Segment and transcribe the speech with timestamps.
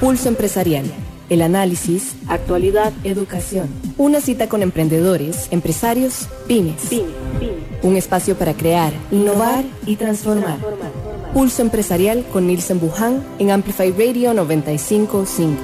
[0.00, 0.84] Pulso Empresarial.
[1.28, 3.68] El análisis, actualidad, educación.
[3.96, 6.88] Una cita con emprendedores, empresarios, pymes.
[7.82, 10.58] Un espacio para crear, innovar y transformar.
[11.34, 15.60] Pulso Empresarial con Nielsen Buján en Amplify Radio 955.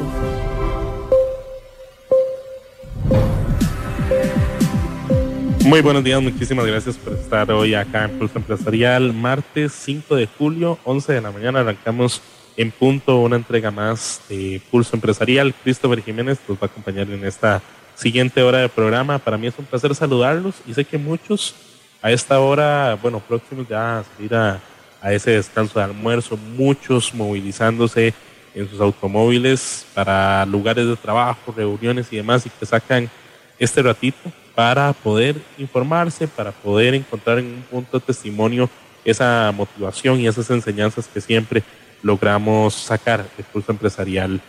[5.65, 9.13] Muy buenos días, muchísimas gracias por estar hoy acá en Pulso Empresarial.
[9.13, 12.21] Martes 5 de julio, 11 de la mañana, arrancamos
[12.57, 15.55] en punto una entrega más de Pulso Empresarial.
[15.63, 17.63] Christopher Jiménez nos va a acompañar en esta
[17.95, 19.19] siguiente hora de programa.
[19.19, 21.55] Para mí es un placer saludarlos y sé que muchos
[22.03, 24.61] a esta hora, bueno, próximos ya a salir a,
[25.01, 28.15] a ese descanso de almuerzo, muchos movilizándose
[28.55, 33.11] en sus automóviles para lugares de trabajo, reuniones y demás y que sacan
[33.59, 38.71] este ratito para poder informarse, para poder encontrar en un punto de testimonio
[39.05, 41.63] esa motivación y esas enseñanzas que siempre
[42.05, 44.41] logramos sacar de Pulso Empresarial.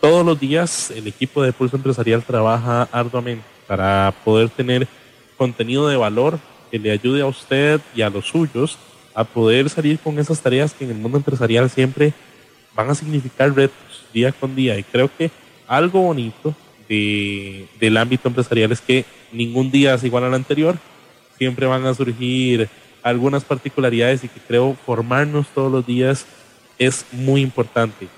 [0.00, 4.88] Todos los días el equipo de Pulso Empresarial trabaja arduamente para poder tener
[5.36, 6.38] contenido de valor
[6.70, 8.78] que le ayude a usted y a los suyos
[9.14, 12.14] a poder salir con esas tareas que en el mundo empresarial siempre
[12.74, 14.78] van a significar retos día con día.
[14.78, 15.30] Y creo que
[15.68, 16.54] algo bonito
[16.88, 20.78] del ámbito empresarial es que ningún día es igual al anterior.
[21.36, 22.70] Siempre van a surgir
[23.02, 26.26] algunas particularidades y que creo formarnos todos los días
[26.86, 28.08] es muy importante.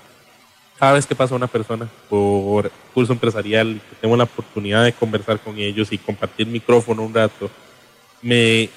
[0.77, 5.39] Cada vez que pasa una persona por curso empresarial que tengo la oportunidad de conversar
[5.39, 7.49] con ellos y compartir micrófono un rato,
[8.21, 8.69] me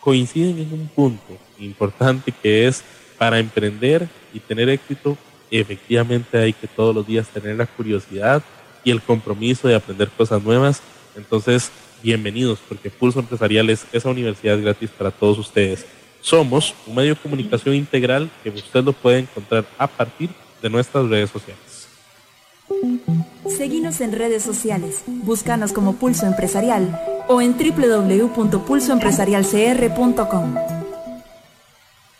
[0.00, 2.82] coinciden en un punto importante que es
[3.18, 5.16] para emprender y tener éxito,
[5.50, 8.42] efectivamente hay que todos los días tener la curiosidad
[8.84, 10.80] y el compromiso de aprender cosas nuevas.
[11.16, 11.70] Entonces,
[12.02, 15.84] bienvenidos, porque Pulso Empresarial es esa universidad gratis para todos ustedes.
[16.20, 20.28] Somos un medio de comunicación integral que usted lo puede encontrar a partir
[20.60, 21.88] de nuestras redes sociales.
[23.56, 30.54] Seguimos en redes sociales, búscanos como Pulso Empresarial o en www.pulsoempresarialcr.com.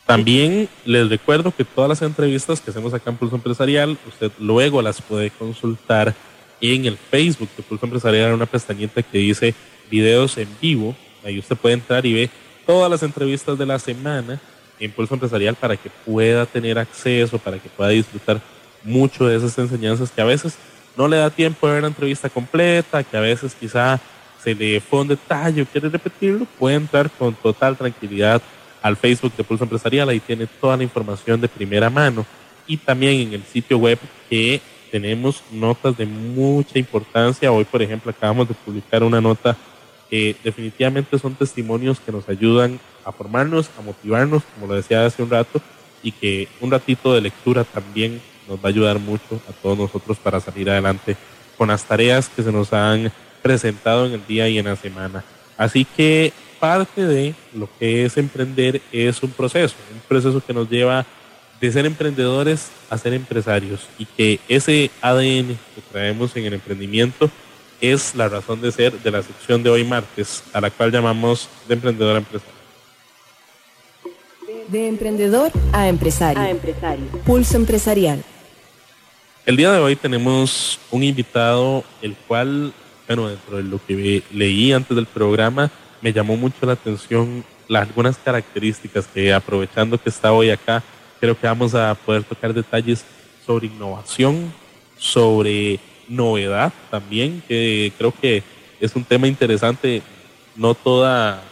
[0.06, 4.80] También les recuerdo que todas las entrevistas que hacemos acá en Pulso Empresarial, usted luego
[4.80, 6.14] las puede consultar
[6.60, 9.54] en el Facebook de Pulso Empresarial, una pestañita que dice
[9.90, 10.96] videos en vivo.
[11.24, 12.30] Ahí usted puede entrar y ve
[12.68, 14.38] todas las entrevistas de la semana
[14.78, 18.42] en Pulso Empresarial para que pueda tener acceso, para que pueda disfrutar
[18.84, 20.58] mucho de esas enseñanzas que a veces
[20.94, 23.98] no le da tiempo de ver la entrevista completa, que a veces quizá
[24.44, 28.42] se le fue un detalle o quiere repetirlo, puede entrar con total tranquilidad
[28.82, 32.26] al Facebook de Pulso Empresarial, ahí tiene toda la información de primera mano
[32.66, 33.98] y también en el sitio web
[34.28, 34.60] que
[34.92, 37.50] tenemos notas de mucha importancia.
[37.50, 39.56] Hoy, por ejemplo, acabamos de publicar una nota
[40.10, 45.22] que definitivamente son testimonios que nos ayudan a formarnos, a motivarnos, como lo decía hace
[45.22, 45.60] un rato,
[46.02, 50.18] y que un ratito de lectura también nos va a ayudar mucho a todos nosotros
[50.18, 51.16] para salir adelante
[51.56, 55.24] con las tareas que se nos han presentado en el día y en la semana.
[55.56, 60.68] Así que parte de lo que es emprender es un proceso, un proceso que nos
[60.68, 61.04] lleva
[61.60, 67.30] de ser emprendedores a ser empresarios y que ese ADN que traemos en el emprendimiento
[67.80, 71.48] es la razón de ser de la sección de hoy martes, a la cual llamamos
[71.66, 72.58] de emprendedor a empresario.
[74.68, 76.42] De emprendedor a empresario.
[76.42, 77.06] A empresario.
[77.24, 78.22] Pulso empresarial.
[79.46, 82.72] El día de hoy tenemos un invitado, el cual,
[83.06, 85.70] bueno, dentro de lo que leí antes del programa,
[86.02, 90.82] me llamó mucho la atención las, algunas características que aprovechando que está hoy acá,
[91.20, 93.04] creo que vamos a poder tocar detalles
[93.46, 94.52] sobre innovación,
[94.98, 98.42] sobre novedad también, que creo que
[98.80, 100.02] es un tema interesante.
[100.56, 101.42] No toda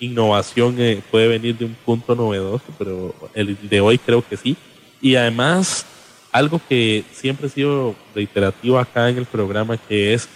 [0.00, 4.56] innovación eh, puede venir de un punto novedoso, pero el de hoy creo que sí.
[5.00, 5.86] Y además,
[6.32, 10.28] algo que siempre ha sido reiterativo acá en el programa, que es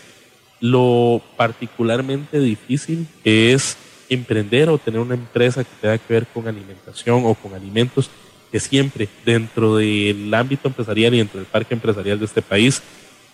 [0.60, 3.76] lo particularmente difícil que es
[4.08, 8.08] emprender o tener una empresa que tenga que ver con alimentación o con alimentos
[8.50, 12.82] que siempre dentro del ámbito empresarial y dentro del parque empresarial de este país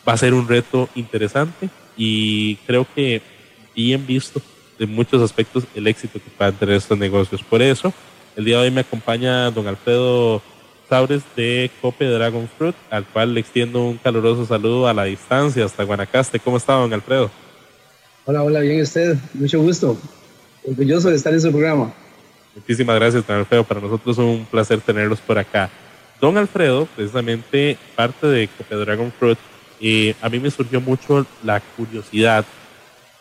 [0.09, 3.23] va a ser un reto interesante y creo que
[3.75, 4.41] bien visto
[4.79, 7.43] de muchos aspectos el éxito que puedan tener estos negocios.
[7.43, 7.93] Por eso,
[8.37, 10.43] el día de hoy me acompaña don Alfredo
[10.89, 15.65] Saures de Cope Dragon Fruit, al cual le extiendo un caluroso saludo a la distancia
[15.65, 16.41] hasta Guanacaste.
[16.41, 17.31] ¿Cómo está, don Alfredo?
[18.25, 19.17] Hola, hola, bien usted.
[19.35, 19.97] Mucho gusto.
[20.67, 21.93] Orgulloso de estar en su programa.
[22.55, 23.65] Muchísimas gracias, don Alfredo.
[23.65, 25.71] Para nosotros es un placer tenerlos por acá.
[26.21, 29.39] Don Alfredo, precisamente parte de Cope Dragon Fruit,
[29.81, 32.45] eh, a mí me surgió mucho la curiosidad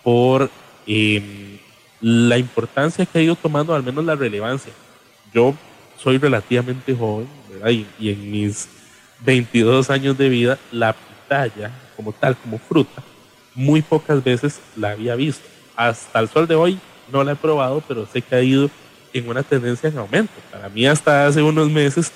[0.04, 0.50] por
[0.86, 1.58] em,
[2.02, 4.74] la importancia que ha ido tomando, al menos la relevancia.
[5.34, 5.56] Yo
[5.98, 7.70] soy relativamente joven, ¿verdad?
[7.70, 8.68] Y, en mis
[9.22, 13.04] 22 años de vida, la pitaya como tal, como fruta,
[13.56, 15.48] muy pocas veces la había visto.
[15.76, 16.80] Hasta el sol de hoy
[17.12, 18.70] no la he probado, pero sé que ha ido
[19.14, 20.34] en una tendencia en aumento.
[20.52, 22.12] Para mí hasta hace unos meses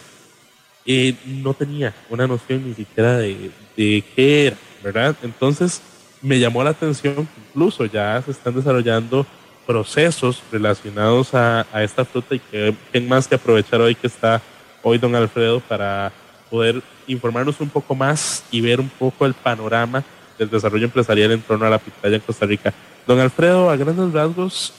[0.86, 5.16] eh, no tenía una noción ni siquiera de, de qué era, ¿verdad?
[5.24, 5.82] Entonces
[6.22, 9.26] me llamó la atención incluso ya se están desarrollando
[9.66, 14.42] procesos relacionados a, a esta fruta y que más que aprovechar hoy que está
[14.82, 16.12] hoy don Alfredo para
[16.50, 20.04] poder informarnos un poco más y ver un poco el panorama
[20.38, 22.74] del desarrollo empresarial en torno a la pitaya en Costa Rica.
[23.08, 24.74] Don Alfredo, a grandes rasgos,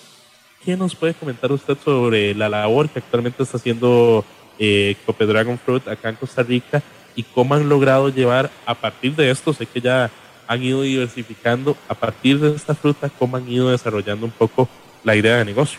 [0.65, 4.25] ¿qué nos puede comentar usted sobre la labor que actualmente está haciendo
[4.59, 6.83] eh, Cope Dragon Fruit acá en Costa Rica
[7.17, 10.11] y cómo han logrado llevar a partir de esto, sé que ya
[10.47, 14.69] han ido diversificando, a partir de esta fruta, cómo han ido desarrollando un poco
[15.03, 15.79] la idea de negocio?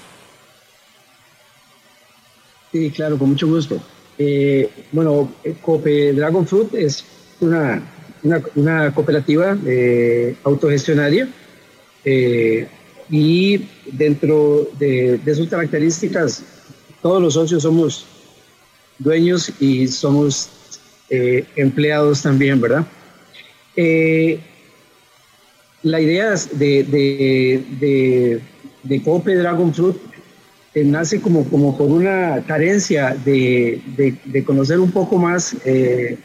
[2.71, 3.81] Sí, claro, con mucho gusto.
[4.17, 7.05] Eh, bueno, Cope Dragon Fruit es
[7.41, 7.81] una,
[8.55, 11.27] una, cooperativa eh, autogestionaria
[12.03, 12.67] eh,
[13.09, 16.43] y dentro de, sus características,
[17.01, 18.05] todos los socios somos
[18.99, 20.49] dueños y somos
[21.55, 22.85] empleados también, ¿verdad?
[25.83, 28.41] la idea de, de,
[28.83, 29.97] de, Cope Dragon Fruit
[30.73, 36.17] nace como, como por una carencia de, de, conocer un poco más eh,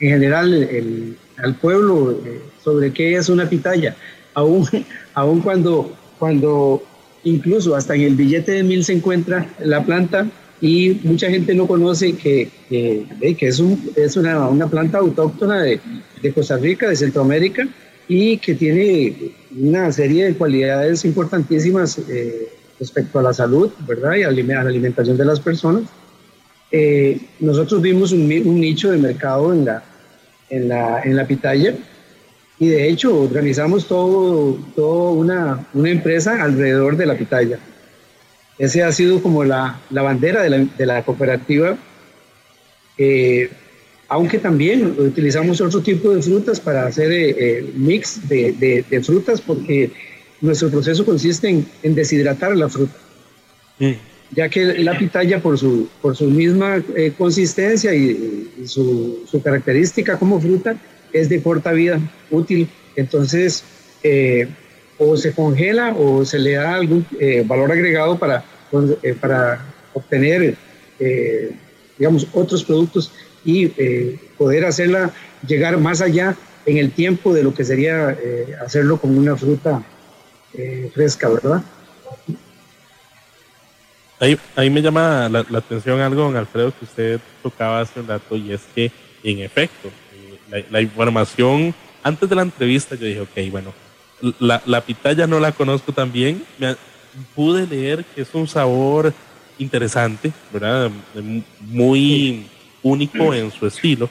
[0.00, 3.96] en general el, al pueblo eh, sobre qué es una pitaya,
[4.34, 4.66] aún,
[5.14, 6.82] aún cuando, cuando
[7.24, 10.26] incluso hasta en el billete de mil se encuentra la planta
[10.60, 15.62] y mucha gente no conoce que, que, que es, un, es una, una, planta autóctona
[15.62, 15.80] de,
[16.22, 17.68] de Costa Rica, de Centroamérica,
[18.08, 22.48] y que tiene una serie de cualidades importantísimas eh,
[22.78, 24.14] respecto a la salud, ¿verdad?
[24.14, 25.84] Y a la alimentación de las personas.
[26.70, 29.82] Eh, nosotros vimos un, nicho de mercado en la,
[30.50, 31.74] en la, en la pitaya
[32.58, 37.58] y de hecho organizamos todo, todo una, una empresa alrededor de la pitaya.
[38.58, 41.76] Ese ha sido como la, la bandera de la, de la cooperativa,
[42.96, 43.50] eh,
[44.08, 49.40] aunque también utilizamos otro tipo de frutas para hacer eh, mix de, de, de frutas
[49.40, 49.90] porque
[50.40, 51.48] nuestro proceso consiste
[51.82, 52.94] en, deshidratar la fruta,
[53.78, 53.92] mm.
[54.32, 60.40] ya que la pitaya por su, por su misma eh, consistencia y, su, característica como
[60.40, 60.76] fruta
[61.12, 62.00] es de corta vida
[62.30, 62.68] útil.
[62.96, 63.64] Entonces,
[64.02, 64.48] eh,
[64.98, 68.44] o se congela o se le da algún eh, valor agregado para,
[69.20, 69.64] para
[69.94, 70.56] obtener,
[71.98, 73.12] digamos, otros productos
[73.44, 73.68] y
[74.38, 75.12] poder hacerla
[75.46, 78.16] llegar más allá en el tiempo de lo que sería
[78.60, 79.82] hacerlo como una fruta
[80.58, 81.62] eh, fresca, ¿verdad?
[84.18, 88.34] Ahí, ahí me llama la, atención algo, don Alfredo, que usted tocaba hace un rato,
[88.36, 88.90] y es que,
[89.22, 89.90] en efecto,
[90.70, 93.74] la, información, antes de la entrevista yo dije, ok, bueno,
[94.38, 96.76] la, la pitaya no la conozco tan bien, me,
[97.34, 99.12] pude leer que es un sabor
[99.58, 100.90] interesante, ¿verdad?
[101.60, 102.46] Muy
[102.82, 104.08] único en su estilo,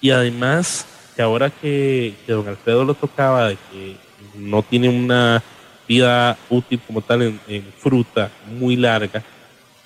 [0.00, 0.86] y además
[1.16, 3.96] que ahora que, que don Alfredo lo tocaba, de que
[4.34, 5.42] no tiene una
[5.86, 9.22] vida útil como tal en, fruta muy larga,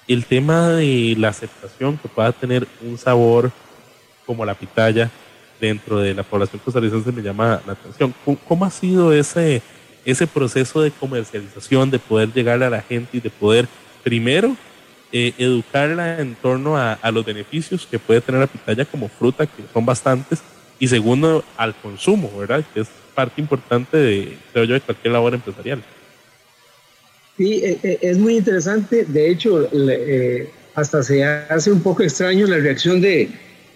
[0.07, 3.53] el tema de la aceptación que pueda tener un sabor
[4.25, 5.11] como la pitaya
[5.61, 8.15] dentro de la población costarricense me llama la atención.
[8.47, 9.63] ¿Cómo, ha sido ese,
[10.05, 13.67] ese proceso de comercialización, de poder llegar a la gente y de poder,
[14.03, 14.57] primero,
[15.13, 19.47] eh, educarla en torno a, a, los beneficios que puede tener la pitaya como fruta,
[19.47, 20.41] que son bastantes,
[20.79, 22.65] y segundo, al consumo, ¿verdad?
[22.73, 25.83] Que es parte importante de, creo yo, de cualquier labor empresarial.
[27.39, 29.05] Sí, eh, eh, es muy interesante.
[29.05, 33.29] De hecho, eh, hasta se hace un poco extraño la reacción de,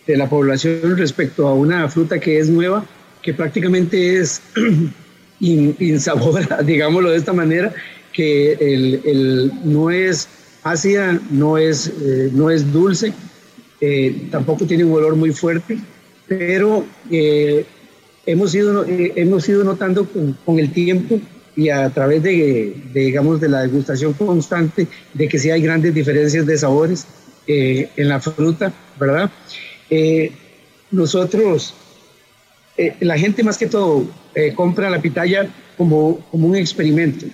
[0.06, 2.84] de, la población respecto a una fruta que es nueva,
[3.22, 4.40] que prácticamente es
[5.40, 7.72] insabora, digámoslo de esta manera,
[8.12, 10.28] que el, el no es
[10.62, 11.92] ácida, no es,
[12.32, 13.12] no es dulce,
[14.30, 15.78] tampoco tiene un olor muy fuerte,
[16.28, 16.84] pero
[18.26, 21.20] hemos ido, eh, hemos ido notando con, el tiempo
[21.56, 26.46] y a través de, digamos, de la degustación constante de que sí hay grandes diferencias
[26.46, 27.06] de sabores
[27.46, 29.30] eh, en la fruta, ¿verdad?
[29.94, 30.32] Eh,
[30.90, 31.74] nosotros,
[33.00, 34.06] la gente más que todo
[34.56, 37.26] compra la pitaya como, como un experimento,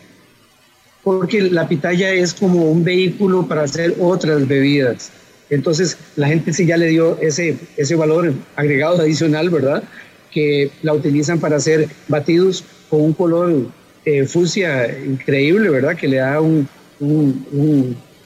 [1.03, 5.11] porque la pitaya es como un vehículo para hacer otras bebidas.
[5.51, 9.83] Entonces, la gente sí ya le dio ese, ese valor agregado adicional, ¿verdad?
[10.31, 13.67] que la utilizan para hacer batidos con un color
[14.05, 15.97] eh, fucsia increíble, ¿verdad?
[15.97, 16.69] Que le da un,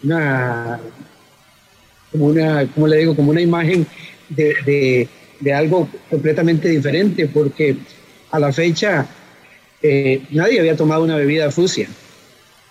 [0.03, 0.81] una,
[2.11, 3.87] como una, como le digo, como una imagen
[4.35, 5.09] de,
[5.41, 7.77] de, algo completamente diferente, porque
[8.31, 9.07] a la fecha
[9.83, 11.89] eh, nadie había tomado una bebida fusia.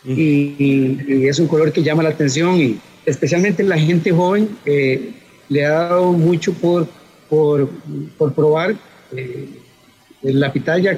[0.03, 5.11] Y, es un color que llama la atención y especialmente la gente joven eh,
[5.49, 6.87] le ha dado mucho por,
[7.29, 7.69] por,
[8.17, 8.75] por probar
[9.15, 9.47] eh,
[10.23, 10.97] la pitaya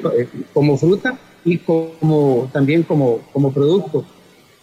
[0.53, 4.05] como fruta y como, también como, como producto.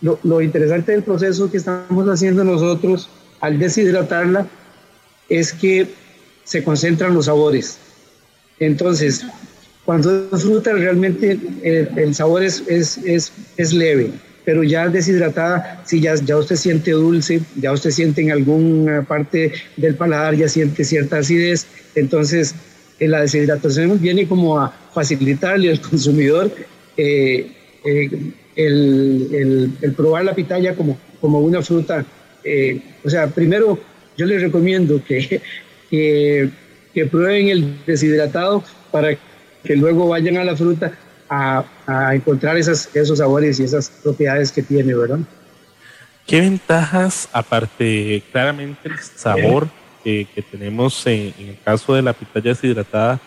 [0.00, 4.47] Lo, lo, interesante del proceso que estamos haciendo nosotros al deshidratarla
[5.30, 5.87] es que
[6.44, 7.78] se concentran los sabores.
[8.58, 9.25] Entonces,
[9.84, 13.00] cuando es fruta realmente el, sabor es, es,
[13.56, 14.10] es, leve,
[14.44, 19.52] pero ya deshidratada, si ya, ya usted siente dulce, ya usted siente en alguna parte
[19.76, 22.54] del paladar, ya siente cierta acidez, entonces
[22.99, 26.52] eh, la deshidratación viene como a facilitarle al consumidor
[26.96, 27.50] eh,
[27.84, 32.04] eh, el, el, probar la pitaya como, como una fruta.
[33.04, 33.78] o sea, primero
[34.17, 35.40] yo les recomiendo que,
[35.90, 36.50] que,
[37.11, 39.17] prueben el deshidratado para
[39.64, 40.93] que luego vayan a la fruta
[41.29, 45.21] a, a, encontrar esas, esos sabores y esas propiedades que tiene, ¿verdad?
[46.26, 49.69] ¿Qué ventajas, aparte claramente el sabor
[50.05, 53.21] que, que tenemos en, el caso de la pitaya deshidratada,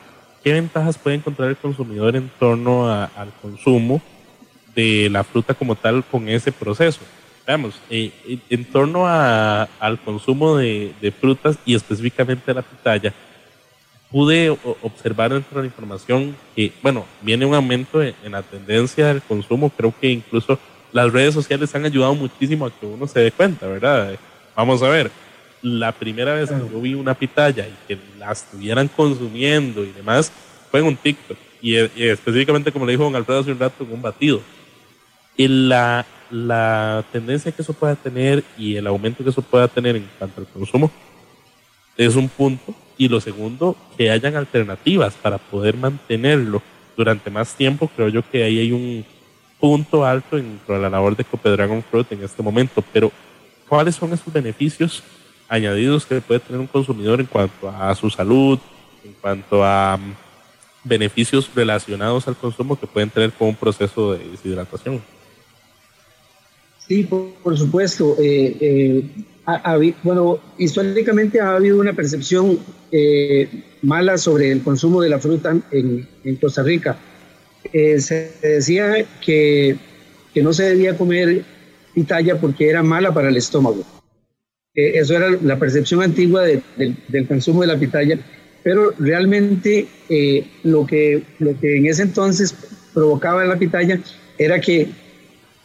[0.44, 4.02] qué ventajas puede encontrar el consumidor en torno al consumo
[4.76, 7.02] de la fruta como tal con ese proceso?
[7.46, 8.12] Veamos, eh,
[8.50, 13.14] en torno a, al consumo de, de, frutas y específicamente la pitaya,
[14.14, 19.24] pude observar dentro de la información que, bueno, viene un aumento en, la tendencia del
[19.24, 19.72] consumo.
[19.72, 20.60] Creo que incluso
[20.92, 24.14] las redes sociales han ayudado muchísimo a que uno se dé cuenta, ¿verdad?
[24.56, 25.10] Vamos a ver,
[25.64, 30.32] la primera vez que yo vi una pitaya y que la estuvieran consumiendo y demás
[30.70, 31.38] fue en un TikTok.
[31.60, 34.42] Y, específicamente, como le dijo don Alfredo hace un rato, en un batido.
[35.36, 39.96] Y la, la tendencia que eso pueda tener y el aumento que eso pueda tener
[39.96, 40.92] en cuanto al consumo
[41.96, 46.62] es un punto y lo segundo, que hayan alternativas para poder mantenerlo
[46.96, 47.90] durante más tiempo.
[47.96, 49.06] Creo yo que ahí hay un
[49.60, 52.84] punto alto en la labor de Cope Dragon Fruit en este momento.
[52.94, 53.12] Pero,
[53.68, 55.04] ¿cuáles son esos beneficios
[55.48, 58.60] añadidos que puede tener un consumidor en cuanto a su salud,
[59.04, 60.14] en cuanto a mm,
[60.84, 65.02] beneficios relacionados al consumo que pueden tener con un proceso de deshidratación?
[66.88, 68.16] Sí, por, supuesto.
[68.20, 72.60] Eh, eh, bueno, históricamente ha habido una percepción
[72.92, 73.48] eh,
[73.82, 76.08] mala sobre el consumo de la fruta en,
[76.42, 76.98] Costa Rica.
[77.72, 79.78] Se decía que,
[80.34, 81.44] que, no se debía comer
[81.94, 83.84] pitaya porque era mala para el estómago.
[84.76, 88.20] Eso era la percepción antigua del consumo de la pitaya,
[88.64, 89.88] pero realmente
[90.64, 92.54] lo, que, lo que en ese entonces
[92.94, 94.00] provocaba la pitaya
[94.38, 94.90] era que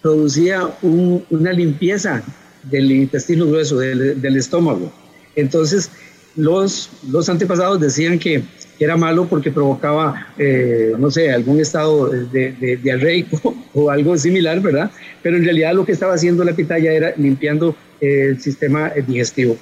[0.03, 2.23] producía una limpieza
[2.65, 4.93] del intestino grueso, del, estómago.
[5.37, 5.91] Entonces,
[6.37, 6.91] los,
[7.29, 8.43] antepasados decían que
[8.79, 13.27] era malo porque provocaba, eh, no sé, algún estado de, de,
[13.75, 14.91] o algo similar, ¿verdad?
[15.23, 19.57] Pero en realidad lo que estaba haciendo la pitaya era limpiando eh, el sistema digestivo.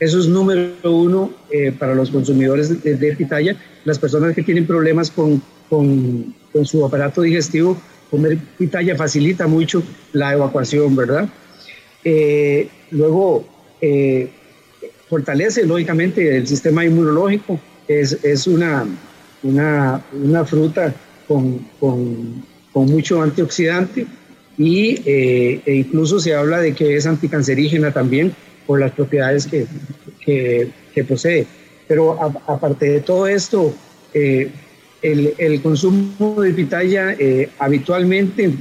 [0.00, 3.56] Eso es número uno eh, para los consumidores de, de, pitaya.
[3.84, 5.42] Las personas que tienen problemas con
[6.64, 7.76] su aparato digestivo,
[8.10, 11.28] comer pitaya facilita mucho la evacuación, ¿verdad?
[12.04, 13.46] Eh, luego,
[13.80, 14.30] eh,
[15.08, 17.60] fortalece lógicamente el sistema inmunológico.
[17.86, 18.86] Es, es una,
[19.42, 20.94] una, una, fruta
[21.26, 24.06] con, con, con, mucho antioxidante
[24.58, 28.34] y, eh, e incluso se habla de que es anticancerígena también
[28.66, 29.66] por las propiedades que,
[30.20, 31.46] que, que posee.
[31.86, 33.72] Pero aparte de todo esto,
[35.02, 37.16] el, consumo de pitaya
[37.58, 38.52] habitualmente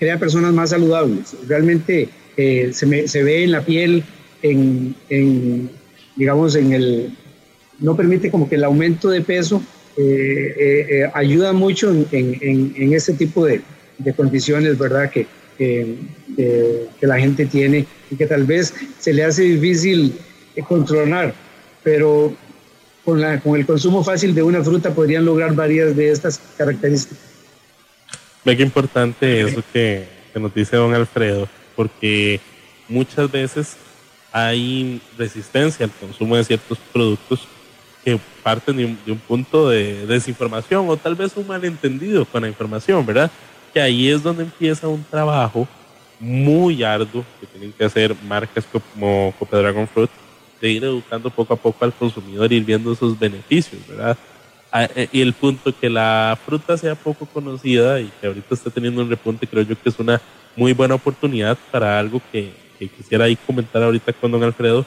[0.00, 1.36] crea personas más saludables.
[1.46, 4.02] Realmente eh, se, ve en la piel,
[4.42, 5.70] en,
[6.16, 7.16] digamos, en el,
[7.78, 9.62] no permite como que el aumento de peso
[9.96, 13.60] eh, eh, ayuda mucho en, en, este tipo de,
[13.98, 15.10] de condiciones, ¿verdad?
[15.10, 15.26] Que,
[15.58, 15.96] que,
[16.98, 20.14] que, la gente tiene y que tal vez se le hace difícil
[20.66, 21.34] controlar,
[21.82, 22.34] pero
[23.04, 27.18] con, la, con el consumo fácil de una fruta podrían lograr varias de estas características.
[28.44, 32.40] Ve qué importante eso que, que nos dice don Alfredo porque
[32.88, 33.76] muchas veces
[34.32, 37.46] hay resistencia al consumo de ciertos productos
[38.04, 43.04] que parten de un, punto de desinformación o tal vez un malentendido con la información,
[43.04, 43.30] ¿verdad?
[43.72, 45.68] Que ahí es donde empieza un trabajo
[46.18, 50.10] muy arduo que tienen que hacer marcas como Copa Dragon Fruit
[50.60, 54.16] de ir educando poco a poco al consumidor y ir viendo sus beneficios, ¿verdad?
[54.72, 58.70] Ah, eh, y el punto que la fruta sea poco conocida y que ahorita está
[58.70, 60.20] teniendo un repunte, creo yo que es una
[60.54, 62.52] muy buena oportunidad para algo que,
[62.96, 64.86] quisiera ahí comentar ahorita con don Alfredo,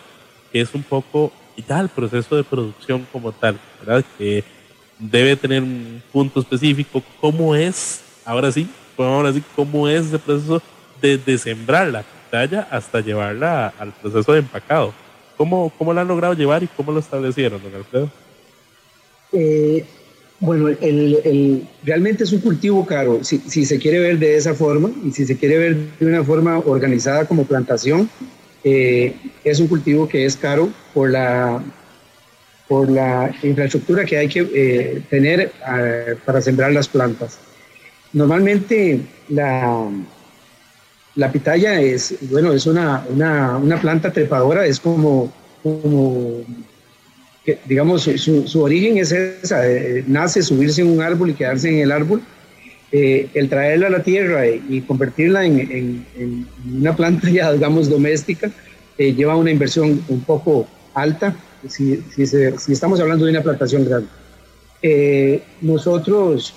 [0.51, 1.32] que es un poco
[1.68, 4.03] ya el proceso de producción como tal, ¿verdad?
[4.18, 4.44] Que
[4.98, 7.03] debe tener un punto específico.
[7.22, 10.60] ¿Cómo es, ahora sí, ahora sí, cómo es ese proceso
[11.00, 14.92] desde sembrar la pitaya hasta llevarla al proceso de empacado?
[15.44, 18.10] ¿Cómo, ¿Cómo la han logrado llevar y cómo lo establecieron, don Alfredo?
[19.34, 19.84] Eh,
[20.40, 20.70] bueno,
[21.84, 25.36] realmente es un cultivo caro, si, se quiere ver de esa forma y si se
[25.36, 28.10] quiere ver de una forma organizada como plantación,
[28.64, 31.62] eh, es un cultivo que es caro por la,
[32.70, 37.38] por la infraestructura que hay que eh, tener ah, para sembrar las plantas.
[38.14, 39.90] Normalmente la,
[41.15, 45.32] la pitaya es, bueno, es una, una, una planta trepadora, es como,
[47.65, 51.91] digamos, su, origen es esa, eh, nace subirse en un árbol y quedarse en el
[51.91, 52.22] árbol.
[52.91, 56.05] Eh, el traerla a la tierra y, convertirla en,
[56.72, 58.51] una planta ya, digamos, doméstica,
[58.98, 61.36] eh, lleva una inversión un poco alta,
[61.67, 62.24] si, si,
[62.72, 65.41] estamos hablando de una plantación grande.
[65.62, 66.53] nosotros,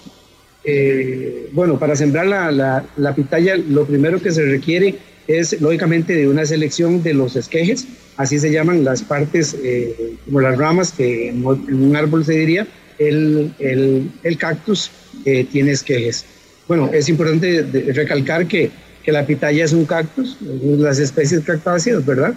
[1.52, 4.96] bueno, para sembrar la, la, pitaya, lo primero que se requiere
[5.28, 10.40] es lógicamente de una selección de los esquejes, así se llaman las partes, eh, como
[10.40, 12.66] las ramas que en, un árbol se diría,
[12.99, 14.90] el, el, el cactus
[15.25, 16.25] eh, tiene esquejes.
[16.68, 18.70] Bueno, es importante recalcar que,
[19.02, 22.35] que, la pitaya es un cactus, las especies cactáceas, ¿verdad?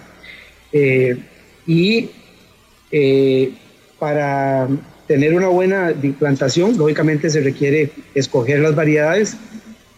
[0.72, 1.16] Eh,
[1.66, 2.10] y
[3.98, 4.68] para
[5.10, 9.36] tener una buena plantación, lógicamente se requiere escoger las variedades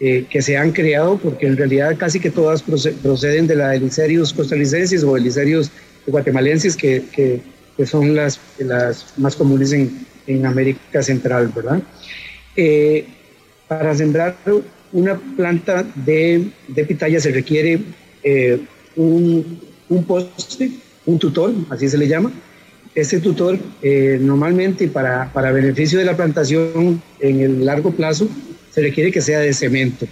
[0.00, 4.32] eh, que se han creado, porque en realidad casi que todas proceden de la Eliserius
[4.32, 5.70] costarricensis o Eliserius
[6.06, 7.42] guatemalenses, que, que,
[7.84, 11.82] son las, las más comunes en, en América Central, ¿verdad?
[12.56, 13.04] Eh,
[13.68, 14.34] para sembrar
[14.92, 17.80] una planta de, de pitaya se requiere
[18.22, 18.62] eh,
[18.96, 20.70] un, un, poste,
[21.04, 22.32] un tutor, así se le llama.
[22.94, 23.58] Este tutor
[24.20, 28.28] normalmente para, para beneficio de la plantación en el largo plazo
[28.70, 30.06] se requiere que sea de cemento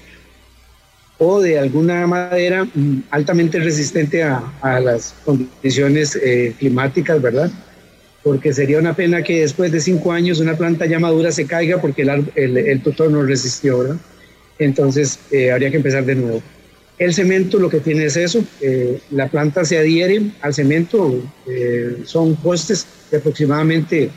[1.21, 7.51] o de alguna madera mm, altamente resistente a, las condiciones eh, climáticas, ¿verdad?
[8.23, 11.79] Porque sería una pena que después de cinco años una planta ya madura se caiga
[11.79, 13.97] porque el, el, tutor no resistió, ¿verdad?
[14.59, 16.43] Entonces eh, habría que empezar de nuevo.
[17.01, 21.21] El cemento lo que tiene es eso, eh, la planta se adhiere al cemento,
[22.05, 24.11] son postes de aproximadamente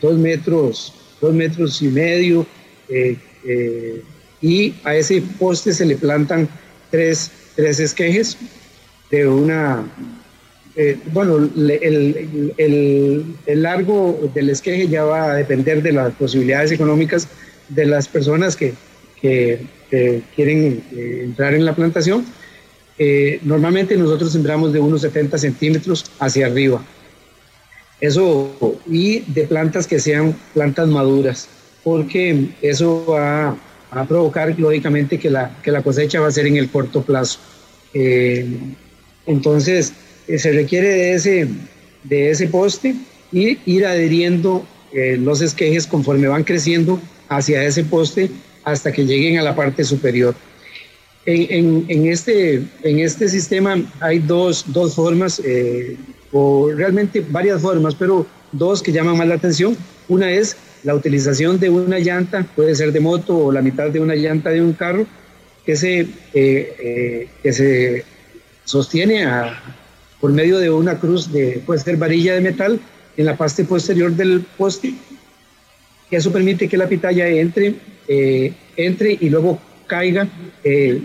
[0.00, 2.46] dos metros, dos metros y medio,
[2.88, 3.16] eh,
[4.40, 6.48] y a ese poste se le plantan
[6.90, 8.36] tres, tres esquejes
[9.10, 9.84] de una,
[10.74, 11.70] eh, bueno, el,
[12.58, 17.28] el, el, largo del esqueje ya va a depender de las posibilidades económicas
[17.68, 18.74] de las personas que,
[19.20, 22.24] que, quieren eh, entrar en la plantación.
[23.42, 26.82] normalmente nosotros sembramos de unos 70 centímetros hacia arriba.
[28.00, 31.48] Eso, y de plantas que sean plantas maduras
[31.86, 33.56] porque eso va
[33.92, 37.38] a provocar lógicamente que la, que la cosecha va a ser en el corto plazo.
[37.94, 38.44] Eh,
[39.24, 39.92] entonces,
[40.26, 41.46] eh, se requiere de ese,
[42.02, 42.96] de ese poste
[43.30, 48.32] y ir adheriendo eh, los esquejes conforme van creciendo hacia ese poste
[48.66, 50.34] hasta que lleguen a la parte superior.
[51.24, 55.40] En, en, este, en este sistema hay dos, dos formas,
[56.32, 59.76] o realmente varias formas, pero dos que llaman más la atención.
[60.08, 64.00] Una es la utilización de una llanta, puede ser de moto o la mitad de
[64.00, 65.06] una llanta de un carro,
[65.64, 68.04] que se, eh, eh, que se
[68.64, 69.26] sostiene
[70.20, 72.80] por medio de una cruz de, puede ser varilla de metal
[73.16, 74.94] en la parte posterior del poste,
[76.10, 77.74] eso permite que la pitaya entre,
[78.08, 80.28] eh, entre y luego caiga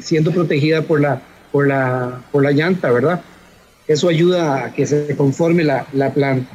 [0.02, 3.22] siendo protegida por la, por, la, por la llanta, ¿verdad?
[3.88, 6.50] Eso ayuda a que se conforme la, la planta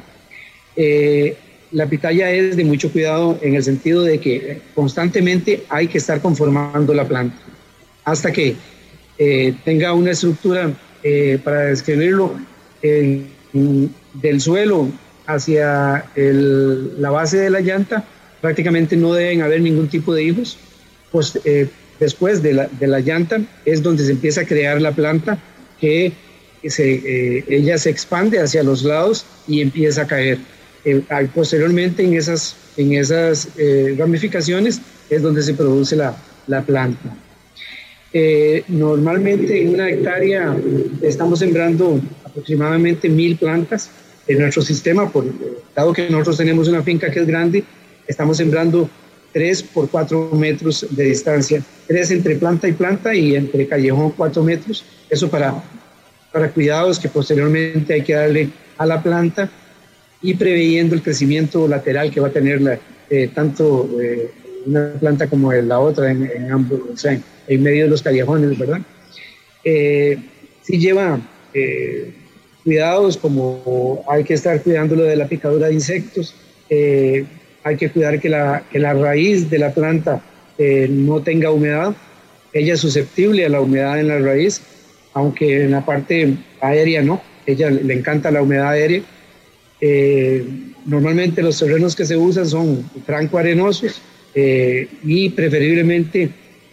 [1.71, 6.21] la pitaya es de mucho cuidado en el sentido de que constantemente hay que estar
[6.21, 7.35] conformando la planta
[8.07, 8.55] hasta que
[9.17, 10.71] eh, tenga una estructura,
[11.03, 12.35] eh, para describirlo,
[12.81, 14.87] del suelo
[15.25, 18.05] hacia la base de la llanta,
[18.41, 20.57] prácticamente no deben haber ningún tipo de hijos.
[21.11, 21.67] Pues, eh,
[21.99, 25.39] después de la, de la, llanta es donde se empieza a crear la planta
[25.79, 26.11] que
[26.63, 30.37] se, ella se expande hacia los lados y empieza a caer
[30.89, 31.03] eh,
[31.35, 36.15] posteriormente en esas, en esas eh, ramificaciones es donde se produce la,
[36.47, 37.13] la planta.
[38.13, 40.55] Eh, normalmente en una hectárea
[41.01, 43.89] estamos sembrando aproximadamente mil plantas
[44.27, 45.25] en nuestro sistema, por,
[45.75, 47.65] dado que nosotros tenemos una finca que es grande,
[48.07, 48.89] estamos sembrando
[49.33, 54.43] 3 por 4 metros de distancia, 3 entre planta y planta y entre callejón 4
[54.43, 55.63] metros, eso para,
[56.31, 59.49] para cuidados que posteriormente hay que darle a la planta
[60.21, 64.31] y preveyendo el crecimiento lateral que va a tener eh, tanto eh,
[64.65, 68.57] una planta como la otra en, en ambos, o sea, en, medio de los callejones,
[68.57, 68.81] ¿verdad?
[69.63, 70.17] Eh,
[70.63, 71.19] sí lleva
[72.63, 76.35] cuidados como hay que estar cuidándolo de la picadura de insectos,
[77.67, 80.21] hay que cuidar que la, que la raíz de la planta
[80.89, 81.93] no tenga humedad,
[82.53, 84.61] ella es susceptible a la humedad en la raíz,
[85.13, 89.01] aunque en la parte aérea no, ella le encanta la humedad aérea.
[89.79, 90.45] Eh,
[90.85, 94.01] normalmente los terrenos que se usan son franco-arenosos
[94.33, 96.29] eh, y preferiblemente,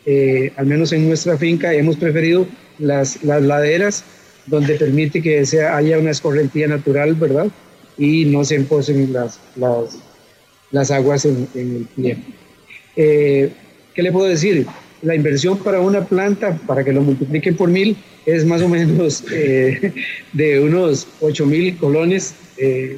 [0.07, 2.47] eh, al menos en nuestra finca, hemos preferido
[2.79, 4.05] las, las laderas
[4.47, 7.47] donde permite que sea, haya una escorrentía natural, ¿verdad?
[7.97, 9.99] Y no se emposen las, las,
[10.71, 12.19] las aguas en, en el pie.
[13.95, 14.67] ¿Qué le puedo decir?
[15.03, 17.97] La inversión para una planta, para que lo multipliquen por mil,
[18.27, 19.93] es más o menos eh,
[20.33, 22.97] de unos 8 mil colones eh,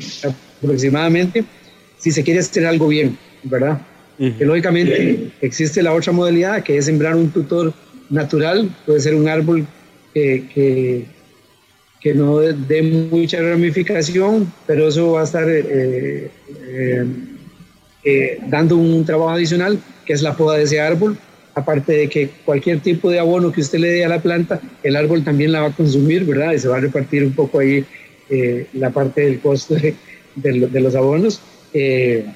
[0.62, 1.44] aproximadamente,
[1.98, 3.80] si se quiere hacer algo bien, ¿verdad?
[4.18, 7.74] lógicamente existe la otra modalidad que es sembrar un tutor
[8.08, 9.66] natural, puede ser un árbol
[10.14, 11.04] que,
[12.00, 16.30] que, no dé mucha ramificación, pero eso va a estar eh,
[18.48, 21.18] dando un trabajo adicional, que es la poda de ese árbol,
[21.56, 24.94] aparte de que cualquier tipo de abono que usted le dé a la planta, el
[24.94, 26.52] árbol también la va a consumir, ¿verdad?
[26.52, 27.82] Y se va a repartir un poco ahí
[28.28, 31.40] eh, la parte del costo de, los abonos.
[31.72, 32.26] Eh,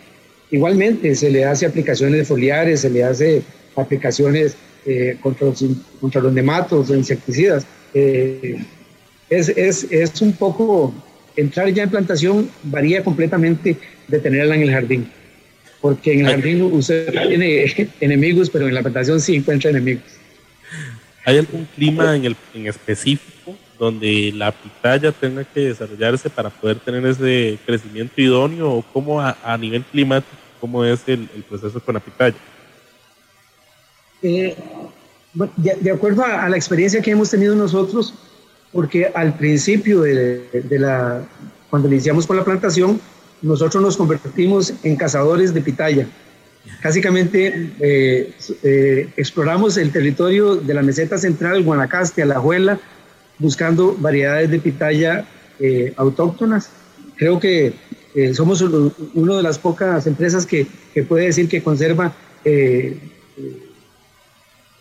[0.50, 3.42] igualmente, se le hace aplicaciones de foliares, se le hace
[3.76, 4.56] aplicaciones
[4.86, 5.62] eh, contra, los,
[6.00, 7.66] contra los nematos o insecticidas.
[7.92, 10.94] Es, es, es un poco,
[11.36, 13.76] entrar ya en plantación varía completamente
[14.08, 15.19] de tenerla en el jardín
[15.80, 20.04] porque en el jardín usted tiene enemigos, pero en la plantación sí encuentra enemigos.
[21.24, 26.78] ¿Hay algún clima en, el, en específico donde la pitaya tenga que desarrollarse para poder
[26.80, 32.00] tener ese crecimiento idóneo o cómo a, nivel climático, cómo es el, proceso con la
[32.00, 32.36] pitaya?
[34.22, 34.54] Eh,
[35.56, 38.14] de, acuerdo a, la experiencia que hemos tenido nosotros,
[38.70, 41.26] porque al principio de, de la,
[41.70, 43.00] cuando iniciamos con la plantación,
[43.42, 46.06] nosotros nos convertimos en cazadores de pitaya.
[46.82, 52.78] Básicamente eh, eh, exploramos el territorio de la meseta central, Guanacaste, Alajuela,
[53.38, 55.26] buscando variedades de pitaya
[55.58, 56.70] eh, autóctonas.
[57.16, 57.74] Creo que
[58.34, 60.66] somos una de las pocas empresas que,
[61.08, 62.12] puede decir que conserva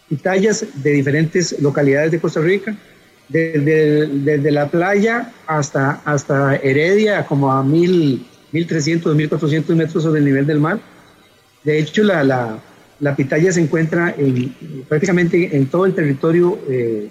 [0.09, 2.75] pitayas de diferentes localidades de Costa Rica,
[3.27, 10.25] desde, desde, la playa hasta, hasta Heredia, como a mil 1.300, 1.400 metros sobre el
[10.25, 10.79] nivel del mar.
[11.63, 12.61] De hecho, la,
[13.15, 14.53] pitaya se encuentra en,
[14.87, 17.09] prácticamente en todo el territorio eh,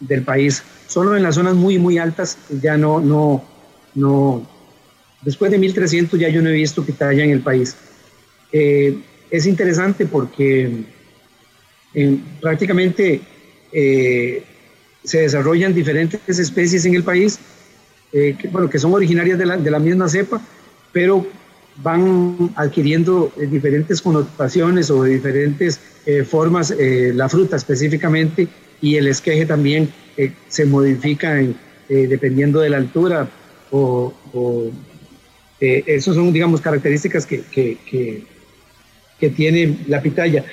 [0.00, 0.62] del país.
[0.86, 3.44] Solo en las zonas muy, muy altas ya no, no,
[3.94, 4.48] no,
[5.22, 7.76] después de 1.300 ya yo no he visto pitaya en el país.
[8.52, 8.98] Eh,
[9.30, 10.84] es interesante porque
[12.40, 13.20] prácticamente
[13.72, 14.42] eh,
[15.04, 17.38] se desarrollan diferentes especies en el país,
[18.10, 20.40] que, bueno, que son originarias de la, de la misma cepa,
[20.92, 21.26] pero
[21.82, 28.48] van adquiriendo eh, diferentes connotaciones o diferentes eh, formas, eh, la fruta específicamente
[28.80, 29.92] y el esqueje también
[30.48, 31.40] se modifica
[31.88, 33.28] dependiendo de la altura
[33.70, 34.70] o, o
[35.60, 38.24] esas son, digamos, características que, que,
[39.18, 40.44] que, tiene la pitaya.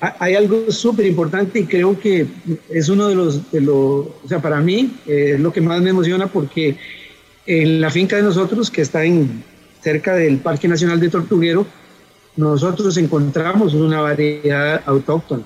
[0.00, 2.26] Hay algo súper importante y creo que
[2.68, 5.90] es uno de los, de los o sea, para mí es lo que más me
[5.90, 6.76] emociona porque
[7.46, 9.42] en la finca de nosotros, que está en,
[9.82, 11.66] cerca del Parque Nacional de Tortuguero,
[12.36, 15.44] nosotros encontramos una variedad autóctona.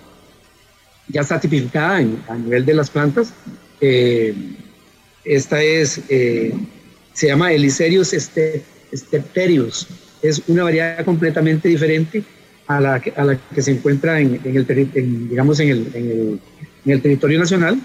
[1.08, 3.32] Ya está a nivel de las plantas.
[3.80, 4.34] Eh,
[5.24, 6.52] esta es, eh,
[7.12, 8.14] se llama Eliserius
[8.92, 9.86] stepterius.
[10.22, 12.22] Es una variedad completamente diferente
[12.66, 16.40] a la, a la que se encuentra en, el, digamos en el, en,
[16.92, 17.80] el, territorio nacional.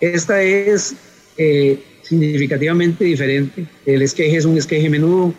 [0.00, 0.94] Esta es
[1.36, 3.66] eh, significativamente diferente.
[3.84, 5.34] El esqueje es un esqueje menudo,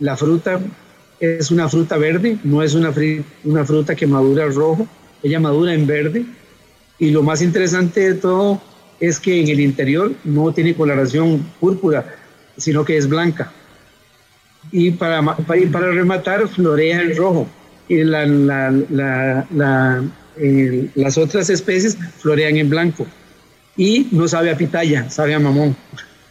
[0.00, 0.60] la fruta
[1.20, 2.92] es una fruta verde, no es una,
[3.44, 4.86] una fruta que madura rojo,
[5.22, 6.26] ella madura en verde.
[6.98, 8.60] Y lo más interesante de todo
[9.00, 12.16] es que en el interior no tiene coloración púrpura,
[12.56, 13.50] sino que es blanca.
[14.70, 17.46] Y para, para, rematar, florea en rojo.
[17.88, 18.26] Y la,
[20.94, 23.06] las otras especies florean en blanco.
[23.76, 25.76] Y no sabe a pitaya, sabe a mamón.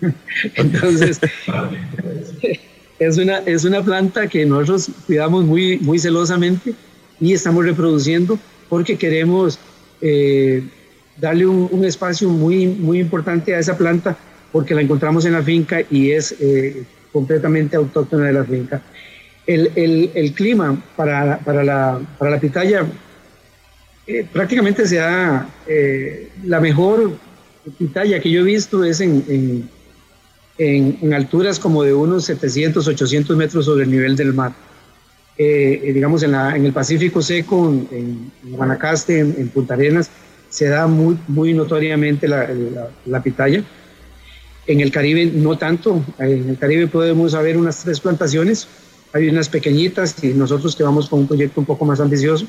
[0.56, 1.20] Entonces,
[3.08, 6.74] es una, es una planta que nosotros cuidamos muy, muy celosamente
[7.20, 8.40] y estamos reproduciendo
[8.70, 9.60] porque queremos
[10.02, 10.64] eh,
[11.18, 14.18] darle un, espacio muy, muy importante a esa planta
[14.52, 18.82] porque la encontramos en la finca y es, eh, completamente autóctona de la finca.
[19.46, 19.72] El,
[20.16, 22.86] el, clima para, para, la, para la pitaya
[24.08, 27.18] eh, prácticamente se la mejor
[27.78, 29.70] pitaya que yo he visto es en,
[30.58, 34.54] en, alturas como de unos 700, 800 metros sobre el nivel del mar.
[35.38, 40.10] Eh, digamos en, la, en el Pacífico Seco, en, Guanacaste, en, Punta Arenas,
[40.50, 43.64] se da muy, muy notoriamente la, pitaya.
[44.68, 48.68] En el Caribe no tanto, en el Caribe podemos haber unas tres plantaciones,
[49.12, 52.46] hay unas pequeñitas y nosotros que vamos con un proyecto un poco más ambicioso.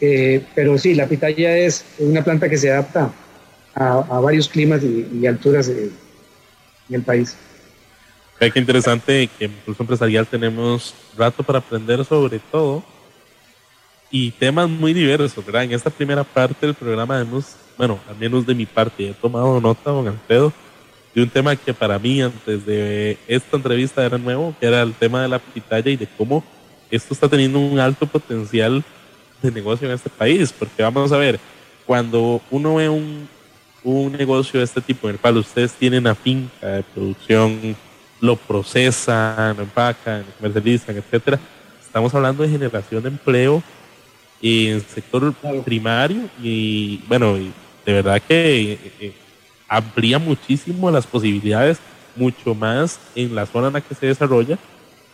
[0.00, 3.12] Eh, pero sí, la pitaya es una planta que se adapta
[3.74, 5.70] a, varios climas y, alturas
[6.94, 7.36] el país.
[8.38, 12.84] Qué interesante que en Impulso Empresarial tenemos rato para aprender sobre todo
[14.10, 15.64] y temas muy diversos, ¿verdad?
[15.64, 19.60] En esta primera parte del programa hemos, bueno, al menos de mi parte, he tomado
[19.60, 20.52] nota, don Alfredo,
[21.14, 24.94] de un tema que para mí antes de esta entrevista era nuevo, que era el
[24.94, 26.44] tema de la pitaya y de cómo
[26.90, 28.84] esto está teniendo un alto potencial
[29.42, 31.38] de negocio en este país, porque vamos a ver,
[31.86, 33.28] cuando uno ve un,
[33.88, 37.76] un negocio de este tipo en el cual ustedes tienen una finca de producción,
[38.20, 41.38] lo procesan, lo empacan, lo comercializan, etcétera,
[41.80, 43.62] estamos hablando de generación de empleo
[44.42, 45.32] en el sector
[45.64, 49.12] primario y bueno, de verdad que eh, eh,
[49.68, 51.78] amplía muchísimo las posibilidades,
[52.14, 54.58] mucho más en la zona en la que se desarrolla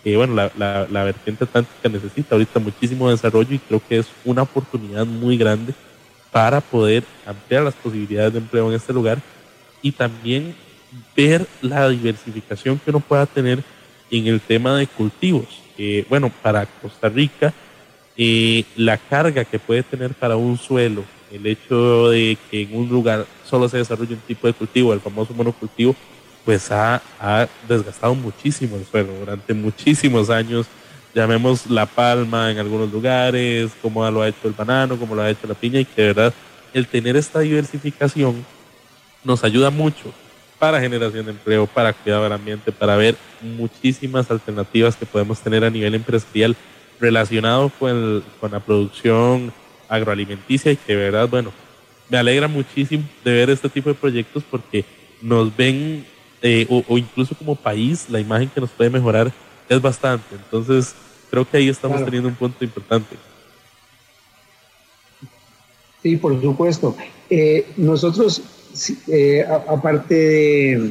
[0.03, 4.07] que bueno, la, la, la, vertiente atlántica necesita ahorita muchísimo desarrollo y creo que es
[4.27, 5.73] una oportunidad muy grande
[6.35, 9.21] para poder ampliar las posibilidades de empleo en este lugar
[9.81, 10.57] y también
[11.15, 13.63] ver la diversificación que uno pueda tener
[14.11, 15.47] en el tema de cultivos.
[16.09, 17.55] bueno, para Costa Rica,
[18.17, 22.89] eh, la carga que puede tener para un suelo, el hecho de que en un
[22.89, 25.95] lugar solo se desarrolle un tipo de cultivo, el famoso monocultivo,
[26.45, 27.01] pues ha,
[27.69, 30.67] desgastado muchísimo el suelo durante muchísimos años.
[31.15, 35.31] Llamemos la palma en algunos lugares, como lo ha hecho el banano, como lo ha
[35.31, 36.35] hecho la piña, y que de verdad
[36.73, 38.45] el tener esta diversificación
[39.23, 40.13] nos ayuda mucho
[40.59, 45.65] para generación de empleo, para cuidado del ambiente, para ver muchísimas alternativas que podemos tener
[45.65, 46.57] a nivel empresarial
[46.99, 49.53] relacionado con, la producción
[49.89, 51.53] agroalimenticia y que de verdad, bueno,
[52.09, 54.85] me alegra muchísimo de ver este tipo de proyectos porque
[55.21, 56.05] nos ven
[56.43, 59.33] eh, o, incluso como país, la imagen que nos puede mejorar
[59.69, 60.35] es bastante.
[60.35, 60.95] Entonces,
[61.31, 63.17] creo que ahí estamos teniendo un punto importante.
[66.03, 66.97] Sí, por supuesto.
[67.31, 68.43] Eh, nosotros,
[69.09, 70.91] eh, aparte de,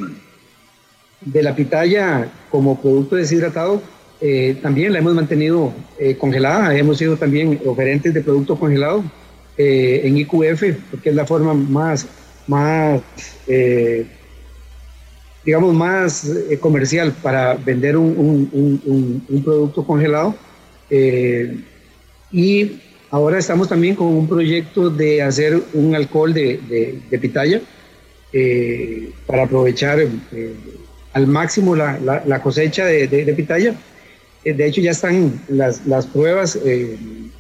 [1.22, 3.82] de, la pitaya como producto deshidratado,
[4.62, 5.74] también la hemos mantenido
[6.18, 6.74] congelada.
[6.78, 9.04] Hemos sido también oferentes de producto congelado
[9.58, 12.08] en IQF, porque es la forma más,
[12.48, 13.02] más
[15.46, 20.36] digamos, más eh, comercial para vender un, un, un, producto congelado.
[20.90, 21.58] Eh,
[22.32, 22.80] y
[23.10, 27.62] ahora estamos también con un proyecto de hacer un alcohol de, de, pitaya
[28.32, 30.00] eh, para aprovechar
[31.14, 33.76] al máximo la, la, cosecha de, de, pitaya.
[34.44, 36.56] de hecho, ya están las, las pruebas.
[36.56, 37.32] en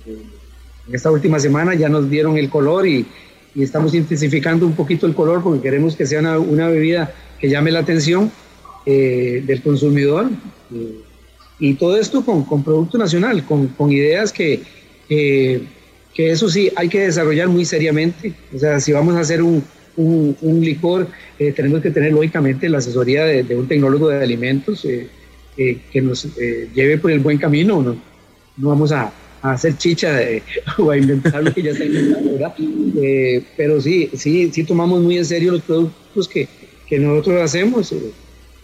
[0.92, 3.06] esta última semana ya nos dieron el color y,
[3.56, 7.13] y estamos intensificando un poquito el color porque queremos que sea una, una bebida
[7.44, 8.32] que llame la atención
[8.86, 10.30] eh, del consumidor.
[11.60, 14.62] y todo esto con, con producto nacional, con, con ideas que,
[15.10, 15.68] que,
[16.16, 18.34] eso sí hay que desarrollar muy seriamente.
[18.56, 19.62] O sea, si vamos a hacer un,
[19.98, 24.86] un, un licor, eh, tenemos que tener lógicamente la asesoría de, un tecnólogo de alimentos
[24.86, 25.10] eh,
[25.58, 26.26] que nos
[26.74, 27.82] lleve por el buen camino.
[27.82, 27.98] No,
[28.56, 30.18] no vamos a, a hacer chicha
[30.78, 32.56] o a inventar lo que ya está inventando, ¿verdad?
[33.58, 36.48] pero sí, sí, sí tomamos muy en serio los productos que,
[36.88, 38.12] que nosotros hacemos, eh,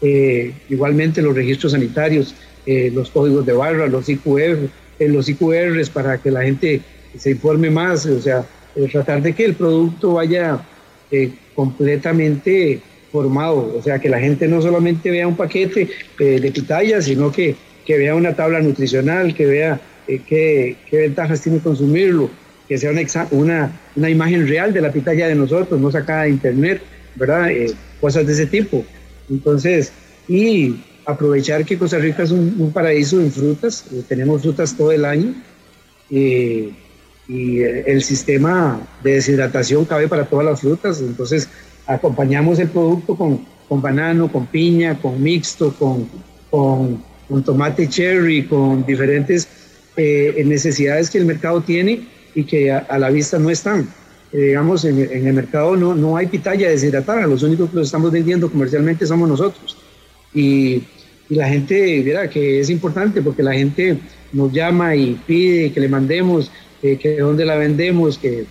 [0.02, 6.18] eh, igualmente los registros sanitarios, eh, los códigos de barra, los IQR, los IQRs para
[6.18, 6.82] que la gente
[7.18, 8.46] se informe más, o sea,
[8.92, 10.62] tratar de que el producto vaya
[11.56, 17.32] completamente formado, o sea, que la gente no solamente vea un paquete de pitaya, sino
[17.32, 17.56] que,
[17.86, 22.30] que, vea una tabla nutricional, que vea qué, qué, ventajas tiene consumirlo,
[22.68, 23.02] que sea una,
[23.32, 26.82] una, una, imagen real de la pitaya de nosotros, no sacada de internet,
[27.16, 27.50] ¿verdad?
[28.00, 28.84] Cosas de ese tipo.
[29.30, 29.92] Entonces,
[30.28, 35.06] y aprovechar que Costa Rica es un, paraíso en frutas, eh, tenemos frutas todo el
[35.06, 35.34] año
[36.10, 36.72] eh,
[37.28, 41.48] y el sistema de deshidratación cabe para todas las frutas, entonces
[41.86, 46.08] acompañamos el producto con, con banano, con piña, con mixto, con,
[46.50, 47.04] con,
[47.44, 49.48] tomate cherry, con diferentes
[49.96, 53.88] eh, necesidades que el mercado tiene y que a la vista no están.
[54.32, 58.12] Eh, digamos, en, el mercado no, no hay pitaya deshidratada, los únicos que lo estamos
[58.12, 59.78] vendiendo comercialmente somos nosotros.
[60.34, 60.84] Y
[61.30, 64.00] y la gente, mira, que es importante porque la gente
[64.34, 68.46] nos llama y pide que le mandemos, eh, que dónde la vendemos, que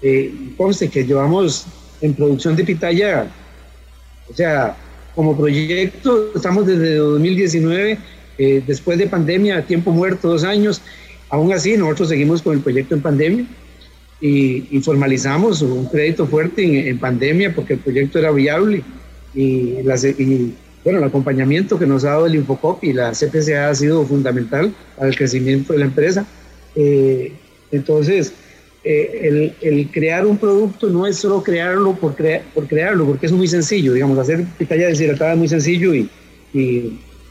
[0.00, 1.66] eh, conste que llevamos
[2.00, 3.26] en producción de pitaya,
[4.30, 4.74] o sea,
[5.14, 7.98] como proyecto estamos desde 2019,
[8.38, 10.80] eh, después de pandemia, tiempo muerto, dos años,
[11.28, 13.46] aún así nosotros seguimos con el proyecto en pandemia
[14.22, 18.82] y, formalizamos un crédito fuerte en, pandemia porque el proyecto era viable
[19.34, 20.54] y, las, y
[20.84, 24.72] bueno, el acompañamiento que nos ha dado el Infocop y la CPCA ha sido fundamental
[24.96, 26.24] para el crecimiento de la empresa.
[26.76, 27.32] Eh,
[27.72, 28.32] entonces,
[28.84, 33.92] eh, el, crear un producto no es solo crearlo por, crearlo, porque es muy sencillo,
[33.92, 36.08] digamos, hacer pitaya deshidratada es muy sencillo y,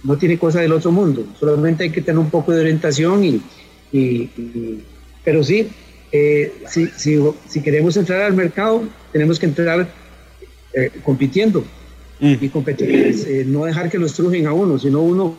[0.04, 4.30] no tiene cosa del otro mundo, solamente hay que tener un poco de orientación y
[5.23, 5.67] pero sí,
[6.12, 9.88] eh, si, si, si, queremos entrar al mercado, tenemos que entrar
[10.74, 11.63] eh, compitiendo
[12.19, 12.36] mm.
[12.41, 12.89] y competir,
[13.28, 15.38] eh, no dejar que lo estrujen a uno, sino uno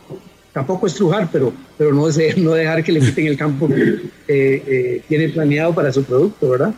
[0.53, 2.07] tampoco estrujar, pero, pero no,
[2.39, 6.75] no dejar que le quiten el campo que tiene planeado para su producto, ¿verdad?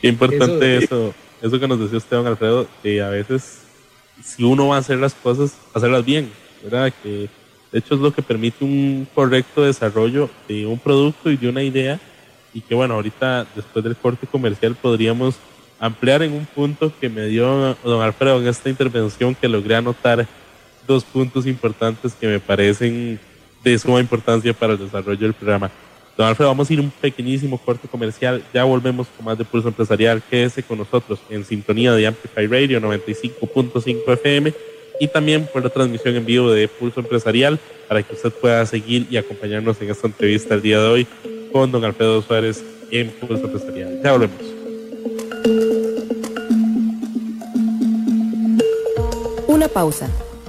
[0.00, 3.58] Qué importante eso, eso, que nos decía usted, don Alfredo, que a veces
[4.22, 6.30] si uno va a hacer las cosas, hacerlas bien,
[6.62, 6.92] ¿verdad?
[7.02, 7.28] Que
[7.72, 11.62] de hecho es lo que permite un correcto desarrollo de un producto y de una
[11.62, 12.00] idea
[12.54, 15.34] y que bueno, ahorita después del corte comercial podríamos
[15.80, 20.26] ampliar en un punto que me dio don Alfredo en esta intervención que logré anotar
[20.86, 23.18] dos puntos importantes que me parecen
[23.62, 25.70] de suma importancia para el desarrollo del programa.
[26.16, 29.66] Don Alfredo, vamos a ir un pequeñísimo corte comercial, ya volvemos con más de Pulso
[29.66, 34.54] Empresarial, quédese con nosotros en sintonía de Amplify Radio 95.5 FM
[35.00, 39.08] y también por la transmisión en vivo de Pulso Empresarial para que usted pueda seguir
[39.10, 41.06] y acompañarnos en esta entrevista el día de hoy
[41.54, 44.00] con don Alfredo Suárez en Pulso Empresarial.
[44.02, 44.36] Ya volvemos.
[49.46, 50.08] Una pausa.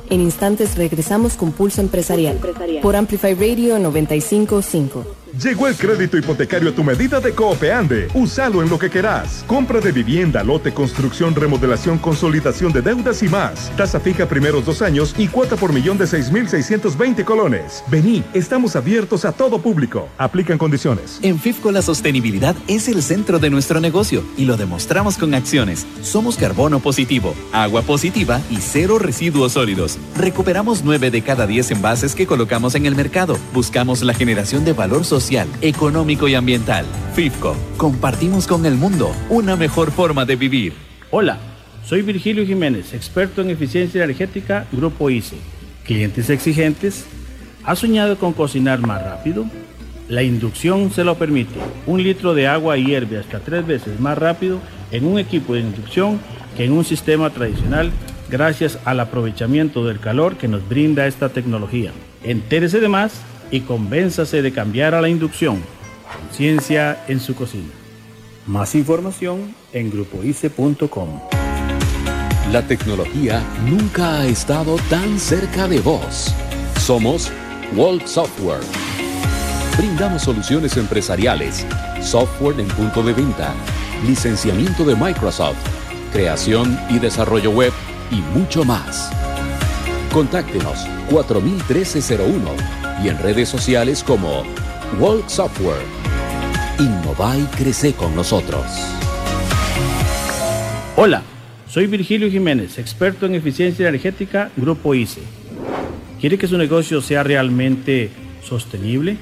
[0.10, 2.40] En instantes regresamos con Pulso Empresarial,
[2.82, 5.25] por Amplify Radio 955.
[5.42, 8.08] Llegó el crédito hipotecario a tu medida de Coopeande.
[8.14, 9.44] Úsalo en lo que querás.
[9.48, 13.70] Compra de vivienda, lote, construcción, remodelación, consolidación de deudas y más.
[13.76, 17.84] Tasa fija primeros dos años y cuota por millón de 6.620 colones.
[17.88, 20.08] Vení, estamos abiertos a todo público.
[20.18, 21.20] Aplican condiciones.
[21.22, 25.86] En FIFCO la sostenibilidad es el centro de nuestro negocio y lo demostramos con acciones.
[26.02, 29.98] Somos carbono positivo, agua positiva y cero residuos sólidos.
[30.16, 33.38] Recuperamos nueve de cada 10 envases que colocamos en el mercado.
[33.54, 35.25] Buscamos la generación de valor social
[35.62, 36.86] económico y ambiental.
[37.16, 40.74] FIFCO, compartimos con el mundo una mejor forma de vivir.
[41.10, 41.40] Hola,
[41.84, 45.38] soy Virgilio Jiménez, experto en eficiencia energética, Grupo ICE.
[45.84, 47.06] Clientes exigentes,
[47.64, 49.46] ¿ha soñado con cocinar más rápido?
[50.10, 51.56] La inducción se lo permite.
[51.88, 54.60] Un litro de agua hierve hasta tres veces más rápido
[54.92, 56.20] en un equipo de inducción
[56.56, 57.92] que en un sistema tradicional
[58.30, 61.92] gracias al aprovechamiento del calor que nos brinda esta tecnología.
[62.24, 63.22] Entérese de más
[63.56, 65.64] y convénzase de cambiar a la inducción.
[66.20, 67.72] Conciencia en su cocina.
[68.46, 71.22] Más información en grupoice.com.
[72.52, 76.34] La tecnología nunca ha estado tan cerca de vos.
[76.80, 77.32] Somos
[77.76, 78.62] World Software.
[79.78, 81.66] Brindamos soluciones empresariales,
[82.02, 83.54] software en punto de venta,
[84.06, 85.58] licenciamiento de Microsoft,
[86.12, 87.72] creación y desarrollo web
[88.12, 89.10] y mucho más.
[90.12, 94.44] Contáctenos 401301 y en redes sociales como
[95.00, 95.84] Walk Software.
[96.80, 98.66] Innova y crece con nosotros.
[100.96, 101.22] Hola,
[101.68, 105.22] soy Virgilio Jiménez, experto en eficiencia energética, Grupo ICE.
[106.20, 108.10] ¿Quiere que su negocio sea realmente
[108.44, 109.18] sostenible?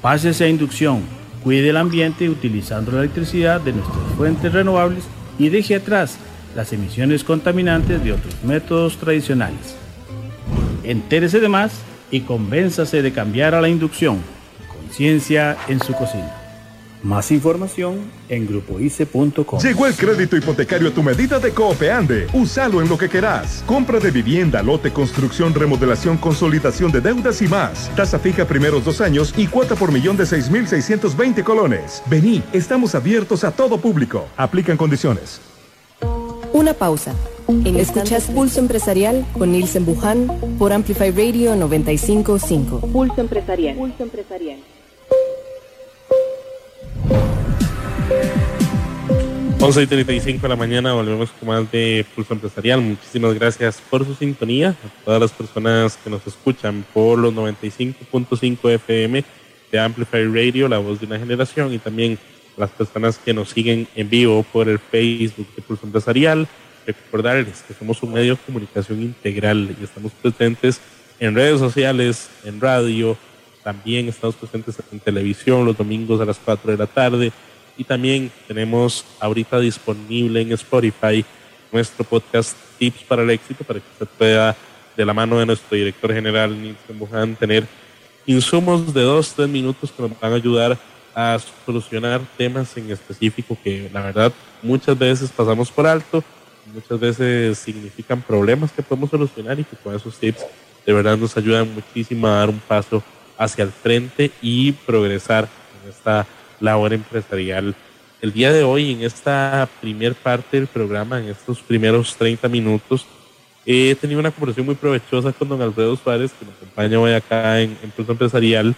[0.00, 1.02] Pásese a inducción,
[1.42, 5.04] cuide el ambiente utilizando la electricidad de nuestras fuentes renovables
[5.38, 6.18] y deje atrás
[6.54, 9.76] las emisiones contaminantes de otros métodos tradicionales.
[10.84, 11.72] Entérese de más
[12.10, 14.18] y convénzase de cambiar a la inducción.
[14.68, 16.44] Conciencia en su cocina.
[17.04, 19.60] Más información en grupoice.com.
[19.60, 22.28] Llegó el crédito hipotecario a tu medida de Coopeande.
[22.32, 23.62] Úsalo en lo que querás.
[23.66, 27.90] Compra de vivienda, lote, construcción, remodelación, consolidación de deudas y más.
[27.94, 32.02] Tasa fija primeros dos años y cuota por millón de 6.620 colones.
[32.06, 34.26] Vení, estamos abiertos a todo público.
[34.38, 35.42] Aplican condiciones.
[36.54, 37.14] Una pausa.
[37.48, 40.28] En Escuchas Pulso Empresarial con Nielsen Buján
[40.58, 42.80] por Amplify Radio 955.
[42.90, 43.76] Pulso Empresarial.
[43.76, 44.58] Pulso Empresarial.
[49.60, 52.80] 11 y 35 de la mañana volvemos con más de Pulso Empresarial.
[52.80, 54.70] Muchísimas gracias por su sintonía.
[54.70, 59.24] A todas las personas que nos escuchan por los 95.5 FM
[59.70, 62.18] de Amplify Radio, la voz de una generación, y también
[62.56, 66.46] las personas que nos siguen en vivo por el Facebook de Pulso Empresarial.
[66.86, 70.80] Recordarles que somos un medio de comunicación integral y estamos presentes
[71.18, 73.16] en redes sociales, en radio,
[73.62, 77.32] también estamos presentes en televisión los domingos a las 4 de la tarde
[77.76, 81.24] y también tenemos ahorita disponible en Spotify
[81.72, 84.56] nuestro podcast Tips para el Éxito para que usted pueda,
[84.96, 87.66] de la mano de nuestro director general, Nilsen Bujan, tener
[88.26, 90.78] insumos de dos, tres minutos que nos van a ayudar
[91.14, 94.32] a solucionar temas en específico que la verdad
[94.62, 96.22] muchas veces pasamos por alto,
[96.72, 100.44] muchas veces significan problemas que podemos solucionar y que con esos tips
[100.86, 103.02] de verdad nos ayudan muchísimo a dar un paso
[103.38, 105.48] hacia el frente y progresar
[105.82, 106.26] en esta
[106.60, 107.74] labor empresarial.
[108.20, 113.06] El día de hoy, en esta primer parte del programa, en estos primeros 30 minutos,
[113.66, 117.60] he tenido una conversación muy provechosa con don Alfredo Suárez, que nos acompaña hoy acá
[117.60, 118.74] en, en Empresarial,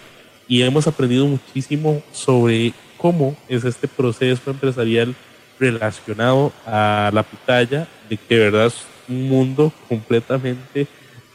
[0.47, 5.13] y hemos aprendido muchísimo sobre cómo es este proceso empresarial
[5.59, 10.87] relacionado a la pitaya, de que de verdad es un mundo completamente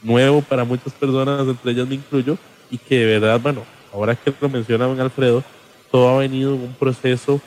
[0.03, 2.39] nuevo para muchas personas, entre ellas me incluyo,
[2.71, 5.45] y que de verdad, bueno, ahora que lo menciona don Alfredo,
[5.91, 7.41] todo ha venido en un proceso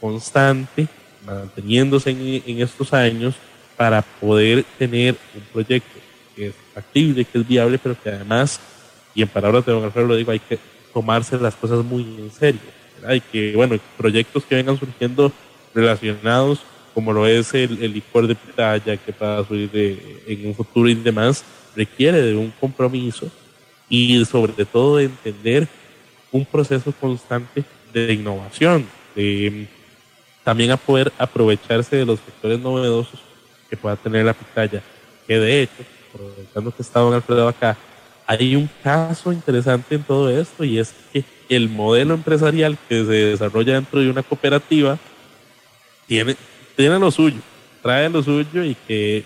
[0.00, 0.88] constante,
[1.24, 3.34] manteniéndose en, estos años
[3.76, 5.98] para poder tener un proyecto
[6.36, 8.60] que es factible, que es viable, pero que además,
[9.14, 10.58] y en palabras de don Alfredo lo digo, hay que
[10.92, 12.60] tomarse las cosas muy en serio.
[13.06, 15.32] Hay que, bueno, proyectos que vengan surgiendo
[15.74, 16.60] relacionados,
[16.94, 19.70] como lo es el, licor de pitaya que para subir
[20.26, 21.44] en un futuro y demás,
[21.74, 23.30] requiere de un compromiso
[23.88, 25.68] y sobre todo de entender
[26.30, 29.68] un proceso constante de innovación, de
[30.44, 33.20] también a poder aprovecharse de los sectores novedosos
[33.68, 34.82] que pueda tener la pitaya,
[35.26, 37.76] que de hecho, aprovechando que está don Alfredo acá,
[38.26, 43.12] hay un caso interesante en todo esto y es que el modelo empresarial que se
[43.12, 44.98] desarrolla dentro de una cooperativa
[46.06, 46.36] tiene,
[46.76, 47.38] tiene lo suyo,
[47.82, 49.24] trae lo suyo y que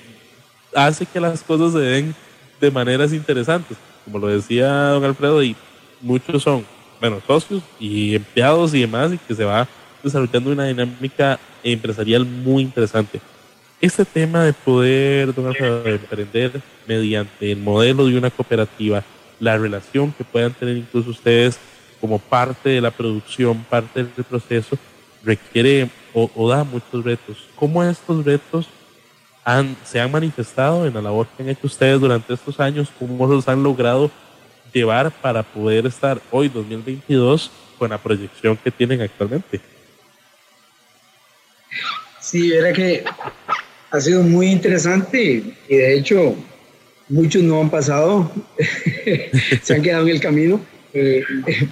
[0.74, 2.14] hace que las cosas se den
[2.61, 3.76] de maneras interesantes.
[4.05, 5.55] Como lo decía don Alfredo, y
[6.01, 6.64] muchos son,
[7.01, 9.68] bueno, socios y empleados y demás, y que se va
[10.03, 13.20] desarrollando una dinámica empresarial muy interesante.
[13.81, 19.05] Este tema de poder, don Alfredo, de emprender mediante el modelo de una cooperativa,
[19.39, 21.59] la relación que puedan tener incluso ustedes
[22.01, 24.76] como parte de la producción, parte del proceso,
[25.24, 27.37] requiere o, o da muchos retos.
[27.57, 28.66] ¿Cómo estos retos
[29.85, 33.49] se han manifestado en la labor que han hecho ustedes durante estos años, cómo los
[33.49, 34.11] han logrado
[34.73, 39.61] llevar para poder estar hoy, 2022, con la proyección que tienen actualmente.
[42.21, 43.05] Sí, era que
[43.91, 46.35] ha sido muy interesante y de hecho
[47.09, 48.31] muchos no han pasado,
[49.62, 50.61] se han quedado en el camino,
[50.93, 51.23] eh,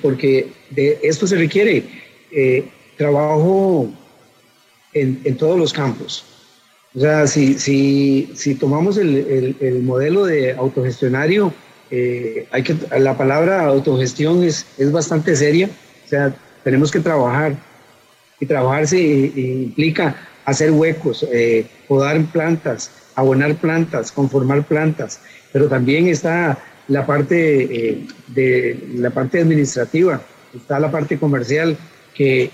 [0.01, 1.84] porque de esto se requiere
[2.30, 2.64] eh,
[2.97, 3.92] trabajo
[5.01, 6.24] en, en todos los campos
[6.97, 11.53] o sea, si, si, si tomamos el, el, modelo de autogestionario,
[11.90, 15.68] eh, hay que, la palabra autogestión es, es bastante seria.
[16.07, 16.34] O sea,
[16.64, 17.55] tenemos que trabajar.
[18.40, 20.16] Y trabajarse implica
[20.47, 25.20] hacer huecos, eh, podar plantas, abonar plantas, conformar plantas.
[25.53, 30.22] Pero también está la parte, eh, de, la parte administrativa,
[30.55, 31.76] está la parte comercial,
[32.14, 32.51] que,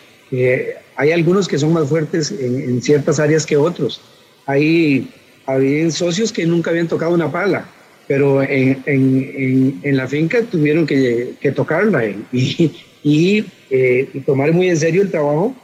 [0.97, 4.01] hay algunos que son más fuertes en, en ciertas áreas que otros
[4.47, 5.09] ahí
[5.47, 7.67] había socios que nunca habían tocado una pala,
[8.09, 12.73] pero en, en, en, la finca tuvieron que, que tocarla y,
[13.03, 15.55] y, eh, y, tomar muy en serio el trabajo,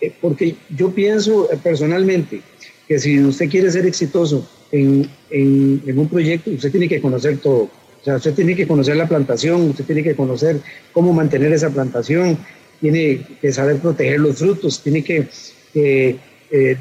[0.00, 2.40] eh, porque yo pienso personalmente
[2.86, 7.70] que si usted quiere ser exitoso en, en, un proyecto, usted tiene que conocer todo.
[8.00, 10.60] O sea, usted tiene que conocer la plantación, usted tiene que conocer
[10.92, 12.36] cómo mantener esa plantación,
[12.84, 15.26] tiene que saber proteger los frutos, tiene que
[15.74, 16.18] eh,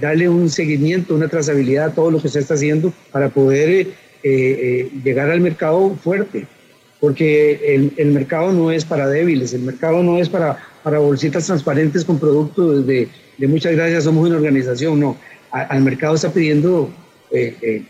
[0.02, 3.88] darle un seguimiento, una trazabilidad a todo lo que se está haciendo para poder eh,
[4.24, 6.46] eh, llegar al mercado fuerte.
[7.00, 12.04] Porque el, mercado no es para débiles, el mercado no es para, para bolsitas transparentes
[12.04, 15.18] con productos de, de muchas gracias, somos una organización, no.
[15.52, 16.92] al mercado está pidiendo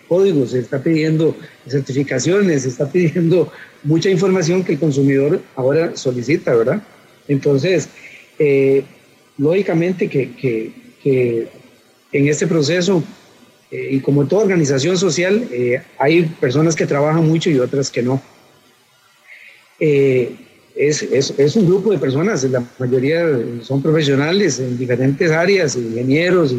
[0.07, 1.35] códigos, está pidiendo
[1.67, 3.51] certificaciones, está pidiendo
[3.83, 6.81] mucha información que el consumidor ahora solicita, ¿verdad?
[7.33, 7.89] Entonces,
[9.37, 10.31] lógicamente que,
[11.01, 11.47] que,
[12.11, 13.03] en este proceso.
[13.71, 18.03] Eh, y como toda organización social, eh, hay personas que trabajan mucho y otras que
[18.03, 18.21] no.
[19.79, 20.35] Eh,
[20.75, 23.25] es, es, es, un grupo de personas, la mayoría
[23.61, 26.55] son profesionales en diferentes áreas, ingenieros,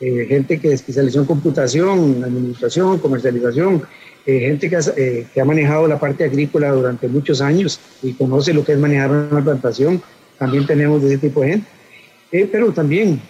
[0.00, 3.82] gente que especializó en computación, administración, comercialización,
[4.24, 8.72] gente que, que, ha manejado la parte agrícola durante muchos años y conoce lo que
[8.72, 10.02] es manejar una plantación.
[10.38, 12.48] También tenemos de ese tipo de gente.
[12.50, 13.20] pero también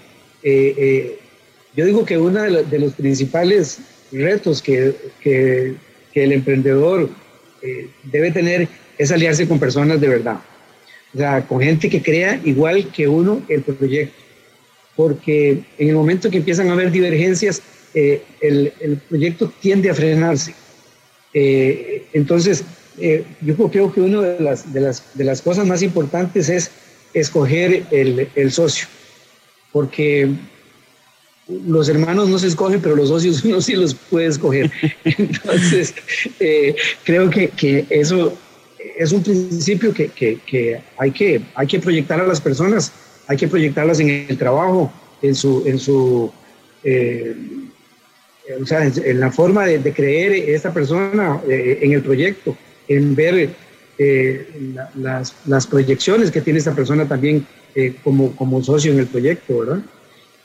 [1.74, 3.78] yo digo que uno de, los principales
[4.10, 4.94] retos que,
[6.14, 7.08] el emprendedor
[8.04, 8.68] debe tener
[8.98, 10.40] es aliarse con personas de verdad.
[11.14, 14.14] O sea, con gente que crea igual que uno el proyecto.
[14.96, 17.62] Porque en el momento que empiezan a haber divergencias,
[17.94, 20.54] el, proyecto tiende a frenarse.
[21.34, 22.64] Entonces,
[23.40, 26.70] yo creo que una de las, de, las, de las cosas más importantes es
[27.14, 28.86] escoger el, el socio.
[29.72, 30.30] Porque
[31.48, 34.70] los hermanos no se escogen, pero los socios uno sí los puede escoger.
[35.04, 35.94] Entonces,
[36.40, 36.74] eh,
[37.04, 38.36] creo que, que, eso
[38.96, 42.92] es un principio que, que, hay que hay que proyectar a las personas,
[43.26, 46.32] hay que proyectarlas en el trabajo, en su, en su
[46.84, 47.34] eh,
[48.60, 52.56] o sea, en, la forma de, creer esta persona eh, en el proyecto,
[52.88, 53.50] en ver
[54.96, 57.46] las, las, proyecciones que tiene esta persona también
[58.02, 59.82] como, como socio en el proyecto, ¿verdad?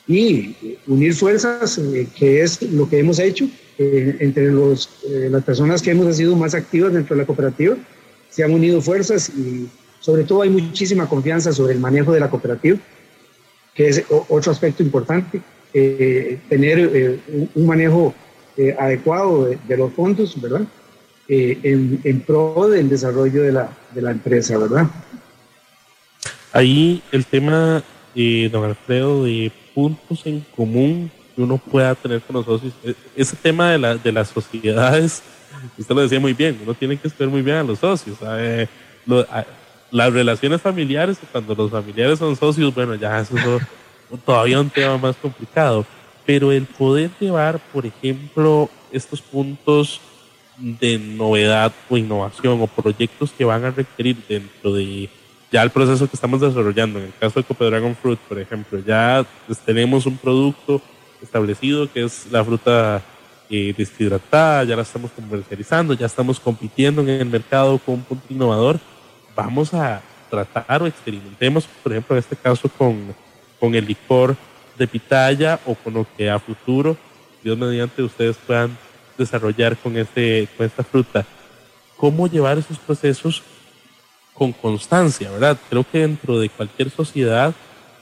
[0.08, 3.46] y unir fuerzas, eh, que es lo que hemos hecho
[3.78, 7.76] eh, entre los, eh, las personas que hemos sido más activas dentro de la cooperativa.
[8.30, 9.68] Se han unido fuerzas y
[10.00, 12.78] sobre todo hay muchísima confianza sobre el manejo de la cooperativa,
[13.74, 15.42] que es otro aspecto importante,
[16.50, 17.20] tener
[17.56, 18.14] un manejo
[18.78, 20.62] adecuado de, los fondos, ¿verdad?
[21.28, 24.88] En, en, pro del desarrollo de la, de la empresa, ¿verdad?
[26.54, 27.84] Ahí el tema,
[28.52, 32.74] don Alfredo, de puntos en común que uno pueda tener con los socios.
[32.84, 35.22] E, ese tema de, la, de las sociedades,
[35.78, 38.18] usted lo decía muy bien, uno tiene que esperar muy bien a los socios.
[39.92, 43.62] las relaciones familiares, cuando los familiares son socios, bueno, ya eso es
[44.26, 45.86] todavía un tema más complicado.
[46.26, 50.02] Pero el poder llevar, por ejemplo, estos puntos
[50.58, 55.10] de novedad o innovación o proyectos que van a requerir dentro de
[55.52, 58.80] ya el proceso que estamos desarrollando, en el caso de Cope Dragon Fruit, por ejemplo,
[58.86, 60.82] ya pues, tenemos un producto
[61.22, 63.02] establecido que es la fruta
[63.50, 68.26] eh, deshidratada, ya la estamos comercializando, ya estamos compitiendo en el mercado con un punto
[68.30, 68.80] innovador.
[69.36, 73.16] Vamos a tratar o experimentemos, por ejemplo, en este caso con,
[73.60, 74.36] con el licor
[74.78, 76.98] de pitaya o con lo que a futuro,
[77.44, 78.78] Dios mediante, ustedes puedan
[79.18, 81.26] desarrollar con, este, con esta fruta.
[81.96, 83.42] ¿Cómo llevar esos procesos
[84.34, 85.58] con constancia, ¿verdad?
[85.70, 87.54] Creo que dentro de cualquier sociedad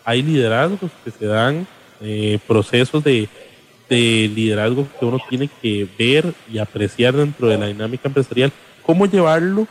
[0.04, 1.66] hay liderazgos que se dan,
[2.02, 3.30] eh, procesos de,
[3.90, 8.52] de liderazgo que uno tiene que ver y apreciar dentro de la dinámica empresarial.
[8.86, 9.68] ¿Cómo llevarlo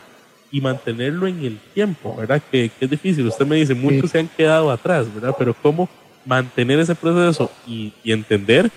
[0.55, 2.41] y mantenerlo en el tiempo, ¿verdad?
[2.49, 3.27] Que, es difícil.
[3.27, 5.35] Usted me dice, muchos se han quedado atrás, ¿verdad?
[5.37, 5.89] Pero ¿cómo
[6.25, 8.71] mantener ese proceso y, y entender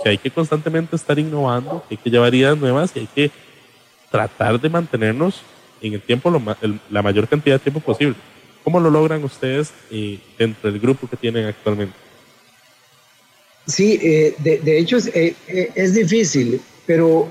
[0.00, 3.32] que hay que constantemente estar innovando, que hay que llevar ideas nuevas y hay que
[4.12, 5.42] tratar de mantenernos
[5.82, 6.30] en el tiempo,
[6.88, 8.14] la mayor cantidad de tiempo posible.
[8.62, 11.96] ¿Cómo lo logran ustedes eh, dentro del grupo que tienen actualmente?
[13.66, 17.28] Sí, eh, de, hecho es, eh, es, difícil, pero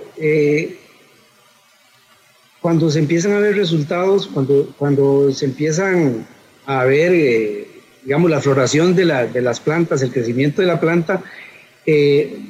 [2.64, 6.26] cuando se empiezan a ver resultados, cuando, cuando se empiezan
[6.66, 7.68] a ver,
[8.04, 11.22] digamos, la floración de, la, de, las plantas, el crecimiento de la planta,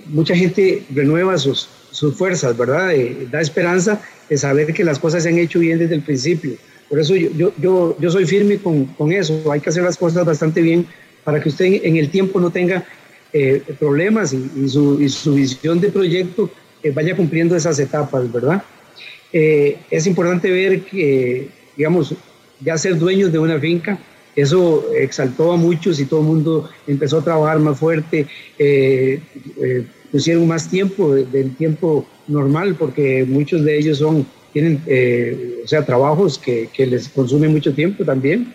[0.07, 2.93] mucha gente renueva sus, sus fuerzas, ¿verdad?
[3.31, 6.53] da esperanza de saber que las cosas se han hecho bien desde el principio.
[6.89, 9.51] Por eso yo, yo, yo, soy firme con, con, eso.
[9.51, 10.85] Hay que hacer las cosas bastante bien
[11.23, 12.85] para que usted en el tiempo no tenga
[13.35, 16.51] eh, problemas y, su, y, su, visión de proyecto
[16.83, 18.61] eh, vaya cumpliendo esas etapas, ¿verdad?
[19.33, 22.15] Eh, es importante ver que, digamos,
[22.61, 23.99] ya ser dueños de una finca,
[24.35, 28.25] eso exaltó a muchos y todo el mundo empezó a trabajar más fuerte,
[30.11, 35.85] pusieron más tiempo del tiempo normal porque muchos de ellos son, tienen, eh, o sea,
[35.85, 38.53] trabajos que, que, les consumen mucho tiempo también,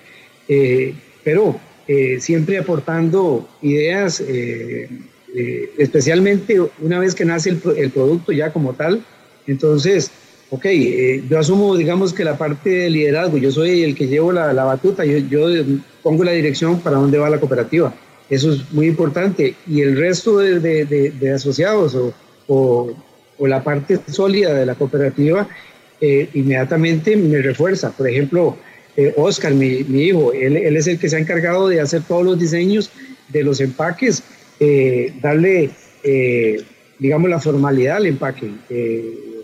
[0.48, 4.22] eh, pero eh, siempre aportando ideas,
[5.78, 9.04] especialmente una vez que nace el, el, producto ya como tal,
[9.46, 10.10] entonces,
[10.50, 10.66] ok,
[11.28, 14.64] yo asumo, digamos que la parte de liderazgo, yo soy el que llevo la, la
[14.64, 15.46] batuta, yo, yo
[16.02, 17.94] pongo la dirección para dónde va la cooperativa.
[18.30, 19.54] Eso es muy importante.
[19.66, 22.14] Y el resto de, de, de, asociados o,
[22.46, 25.48] o, la parte sólida de la cooperativa
[26.00, 27.90] eh, inmediatamente me refuerza.
[27.90, 28.56] Por ejemplo,
[28.96, 32.02] eh, Oscar, mi, mi hijo, él, él, es el que se ha encargado de hacer
[32.02, 32.90] todos los diseños
[33.28, 34.22] de los empaques,
[34.60, 35.70] eh, darle,
[36.98, 38.50] digamos, la formalidad al empaque,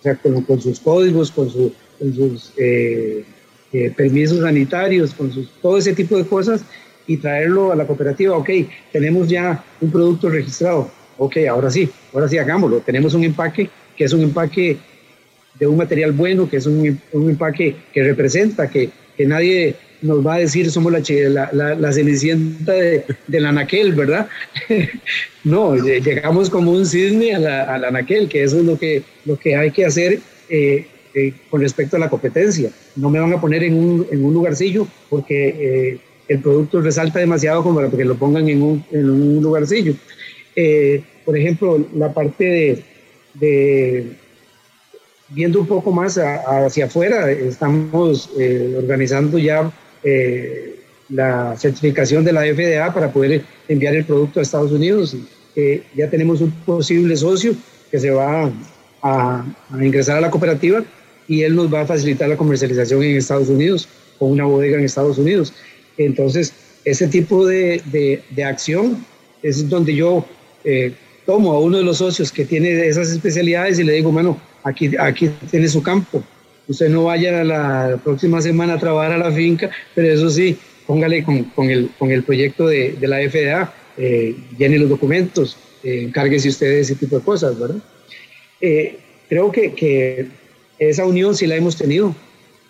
[0.05, 2.53] sea, con, sus códigos, con, su, con sus
[3.97, 6.65] permisos sanitarios, con sus, todo ese tipo de cosas
[7.07, 8.37] y traerlo a la cooperativa.
[8.37, 8.51] Ok,
[8.93, 10.91] tenemos ya un producto registrado.
[11.19, 12.81] Ok, ahora sí, ahora sí hagámoslo.
[12.81, 14.79] Tenemos un empaque que es un empaque
[15.59, 20.25] de un material bueno, que es un, un empaque que representa, que, que, nadie nos
[20.25, 24.29] va a decir somos la, la, la, cenicienta de, del anaquel, ¿verdad?
[25.45, 29.57] no, llegamos como un cisne a la, anaquel, que eso es lo que, lo que
[29.57, 32.71] hay que hacer, eh, eh, con respecto a la competencia.
[32.97, 35.99] No me van a poner en un, en un lugarcillo porque eh,
[36.29, 39.95] el producto resalta demasiado como para que lo pongan en un, en un lugarcillo.
[41.25, 42.83] por ejemplo, la parte de,
[43.35, 44.07] de
[45.31, 48.31] viendo un poco más hacia afuera, estamos
[48.77, 49.73] organizando ya
[51.09, 55.17] la certificación de la FDA para poder enviar el producto a Estados Unidos.
[55.95, 57.55] ya tenemos un posible socio
[57.91, 58.51] que se va
[59.03, 59.45] a,
[59.81, 60.83] ingresar a la cooperativa
[61.29, 63.89] y él nos va a facilitar la comercialización en Estados Unidos
[64.19, 65.53] o una bodega en Estados Unidos.
[65.97, 66.53] Entonces,
[66.85, 67.81] ese tipo de,
[68.31, 69.05] de, acción
[69.43, 70.25] es donde yo
[70.65, 70.93] eh,
[71.25, 74.91] tomo a uno de los socios que tiene esas especialidades y le digo, bueno, aquí,
[74.99, 76.23] aquí tiene su campo.
[76.67, 80.57] Usted no vaya la próxima semana a trabajar a la finca, pero eso sí,
[80.87, 85.57] póngale con, con, el, con el proyecto de, de la FDA, eh, llene los documentos,
[85.85, 87.77] eh, encárguese usted de ese tipo de cosas, ¿verdad?
[88.61, 88.99] Eh,
[89.29, 90.29] creo que, que,
[90.79, 92.15] esa unión sí la hemos tenido.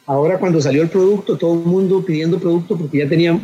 [0.07, 3.41] Ahora cuando salió el producto, todo el mundo pidiendo producto porque ya tenía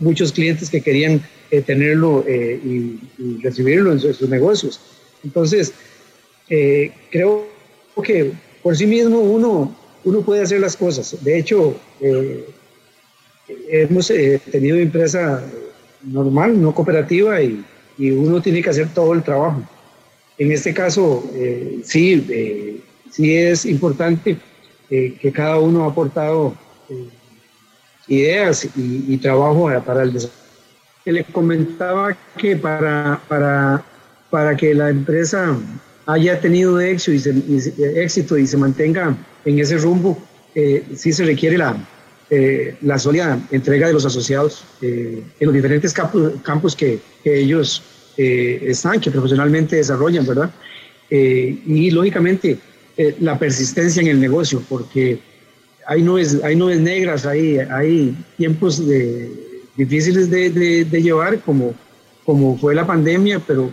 [0.00, 1.22] muchos clientes que querían
[1.52, 2.98] eh, tenerlo eh, y,
[3.42, 4.80] recibirlo en, sus negocios.
[5.22, 5.72] Entonces,
[6.48, 7.46] creo
[8.02, 8.32] que
[8.62, 9.74] por sí mismo uno,
[10.04, 11.16] uno puede hacer las cosas.
[11.22, 11.76] De hecho,
[13.68, 14.12] hemos
[14.50, 15.42] tenido empresa
[16.02, 17.64] normal, no cooperativa, y,
[17.98, 19.62] y uno tiene que hacer todo el trabajo.
[20.38, 22.80] En este caso, eh, sí, eh,
[23.10, 24.36] sí es importante
[24.90, 26.54] eh, que cada uno ha aportado
[28.08, 30.42] ideas y, trabajo para el desarrollo.
[31.04, 33.84] Le comentaba que para, para,
[34.30, 35.56] para que la empresa
[36.06, 40.18] haya tenido éxito y se, éxito y se mantenga en ese rumbo,
[40.94, 41.76] sí se requiere la,
[42.82, 47.82] la sólida entrega de los asociados en los diferentes campos, campos que, que ellos
[48.18, 50.50] eh, están, que profesionalmente desarrollan, ¿verdad?
[51.08, 52.58] Eh, y lógicamente
[52.96, 55.18] eh, la persistencia en el negocio, porque
[55.86, 59.30] hay nubes, hay nubes negras, hay, hay tiempos de,
[59.76, 60.50] difíciles de,
[60.84, 61.74] de, llevar, como,
[62.26, 63.70] como fue la pandemia, pero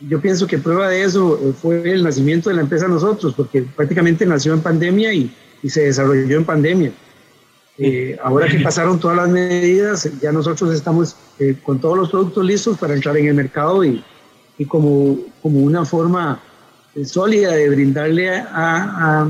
[0.00, 4.26] yo pienso que prueba de eso fue el nacimiento de la empresa nosotros, porque prácticamente
[4.26, 6.92] nació en pandemia y, y se desarrolló en pandemia.
[7.76, 12.44] Eh, ahora que pasaron todas las medidas, ya nosotros estamos eh, con todos los productos
[12.44, 14.02] listos para entrar en el mercado y,
[14.58, 16.40] y como, como una forma
[16.94, 19.28] eh, sólida de brindarle a, a,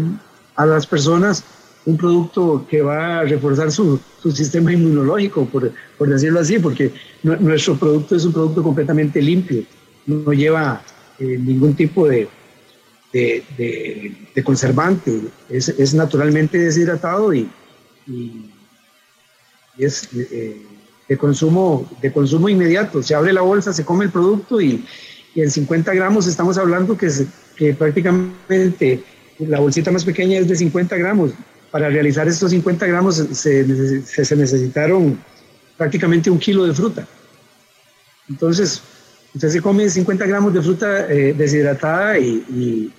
[0.56, 1.42] a, las personas
[1.86, 6.92] un producto que va a reforzar su, su sistema inmunológico, por, por, decirlo así, porque
[7.22, 9.62] nuestro producto es un producto completamente limpio,
[10.06, 10.82] no lleva
[11.18, 12.28] ningún tipo de,
[14.44, 17.48] conservante, es, naturalmente deshidratado y,
[19.78, 20.62] es eh,
[21.08, 23.02] de, consumo, de consumo inmediato.
[23.02, 24.84] Se abre la bolsa, se come el producto y,
[25.36, 29.02] en 50 gramos estamos hablando que, prácticamente
[29.40, 31.32] la bolsita más pequeña es de 50 gramos.
[31.72, 33.64] Para realizar estos 50 gramos se,
[34.36, 35.18] necesitaron
[35.76, 37.06] prácticamente un kilo de fruta.
[38.28, 38.80] Entonces,
[39.34, 42.92] usted se come 50 gramos de fruta eh, deshidratada y,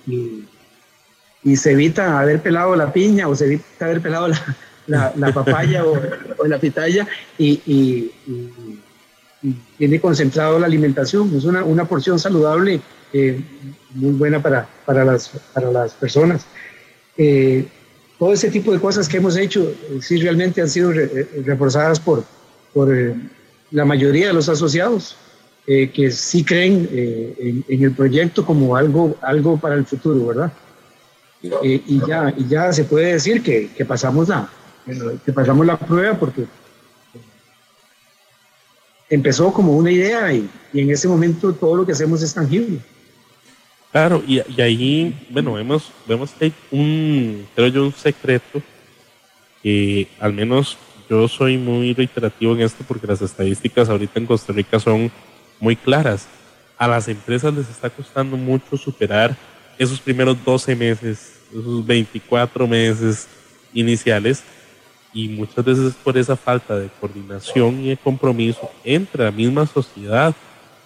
[1.54, 4.28] se evita haber pelado la piña o se evita haber pelado
[4.86, 7.06] la, papaya o, la pitaya
[7.38, 8.10] y,
[9.78, 11.32] tiene concentrado la alimentación.
[11.36, 12.80] Es una, porción saludable
[13.12, 13.40] eh,
[13.94, 16.46] muy buena para, para, las, para las personas.
[17.16, 17.66] Eh,
[18.18, 20.90] todo ese tipo de cosas que hemos hecho sí realmente han sido
[21.44, 22.24] reforzadas por,
[22.74, 22.88] por
[23.70, 25.16] la mayoría de los asociados.
[25.66, 30.52] Que sí creen en, el proyecto como algo, algo para el futuro, ¿verdad?
[31.62, 34.48] y, ya, y ya se puede decir que, que pasamos la,
[35.24, 36.44] que pasamos la prueba porque
[39.08, 42.78] empezó como una idea y, en ese momento todo lo que hacemos es tangible.
[43.90, 48.60] Claro, y, ahí, bueno, vemos, vemos que hay un, creo yo, un secreto
[49.62, 50.76] que al menos
[51.08, 55.10] yo soy muy reiterativo en esto porque las estadísticas ahorita en Costa Rica son
[55.60, 56.26] muy claras.
[56.78, 59.36] A las empresas les está costando mucho superar
[59.78, 63.28] esos primeros 12 meses, esos 24 meses
[63.72, 64.42] iniciales
[65.12, 70.34] y muchas veces por esa falta de coordinación y de compromiso entre la misma sociedad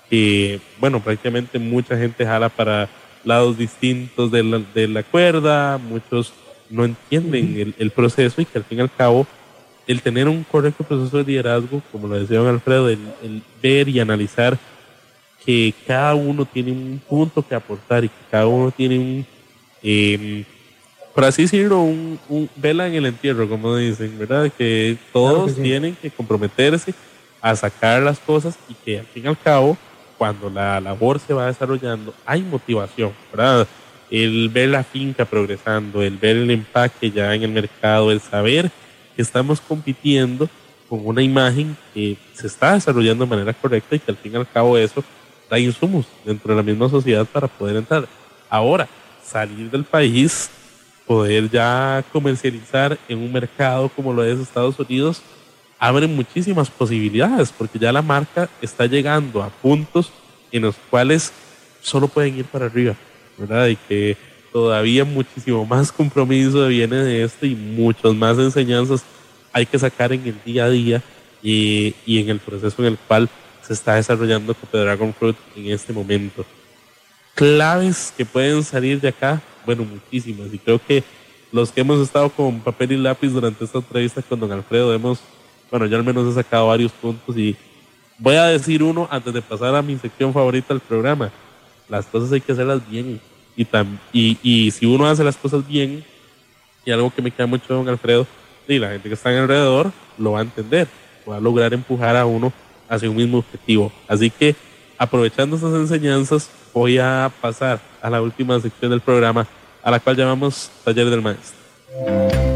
[0.08, 2.88] que, bueno, prácticamente mucha gente jala para
[3.24, 6.32] lados distintos de la, de la cuerda, muchos
[6.68, 9.26] no entienden el, proceso y que al fin y al cabo
[9.91, 13.99] el tener un correcto proceso de liderazgo, como lo decía don Alfredo, el, ver y
[13.99, 14.57] analizar
[15.45, 19.26] que cada uno tiene un punto que aportar y que cada uno tiene un...
[19.82, 20.45] Eh,
[21.12, 22.20] por así decirlo, un,
[22.55, 24.51] vela en el entierro, como dicen, ¿verdad?
[24.57, 26.95] Que todos tienen que comprometerse
[27.41, 29.76] a sacar las cosas y que al fin y al cabo,
[30.16, 33.66] cuando la labor se va desarrollando, hay motivación, ¿verdad?
[34.11, 38.70] el ver la finca progresando, el ver el empaque ya en el mercado, el saber
[39.20, 40.48] estamos compitiendo
[40.88, 44.36] con una imagen que se está desarrollando de manera correcta y que al fin y
[44.36, 45.04] al cabo eso
[45.48, 48.08] da insumos dentro de la misma sociedad para poder entrar.
[48.48, 48.88] Ahora,
[49.24, 50.50] salir del país,
[51.06, 55.22] poder ya comercializar en un mercado como lo es Estados Unidos,
[55.78, 60.12] abre muchísimas posibilidades porque ya la marca está llegando a puntos
[60.52, 61.32] en los cuales
[61.80, 62.94] solo pueden ir para arriba,
[63.38, 63.68] ¿verdad?
[63.68, 64.16] Y que
[64.53, 69.03] todavía muchísimo más compromiso viene de esto y muchas más enseñanzas
[69.53, 71.03] hay que sacar en el día a día
[71.42, 73.28] y, y en el proceso en el cual
[73.62, 76.44] se está desarrollando Cope Dragon Fruit en este momento.
[77.34, 80.53] Claves que pueden salir de acá, bueno, muchísimas.
[80.53, 81.03] Y creo que
[81.53, 85.20] los que hemos estado con papel y lápiz durante esta entrevista con don Alfredo, hemos,
[85.70, 87.57] bueno, yo al menos he sacado varios puntos y
[88.18, 91.30] voy a decir uno antes de pasar a mi sección favorita del programa.
[91.88, 93.20] Las cosas hay que hacerlas bien.
[93.61, 93.66] Y,
[94.12, 96.02] y, y si uno hace las cosas bien,
[96.84, 98.26] y algo que me queda mucho don Alfredo,
[98.66, 100.88] y la gente que está alrededor lo va a entender,
[101.28, 102.52] va a lograr empujar a uno
[102.88, 103.92] hacia un mismo objetivo.
[104.08, 104.54] Así que
[104.96, 109.46] aprovechando estas enseñanzas, voy a pasar a la última sección del programa,
[109.82, 111.58] a la cual llamamos Taller del Maestro.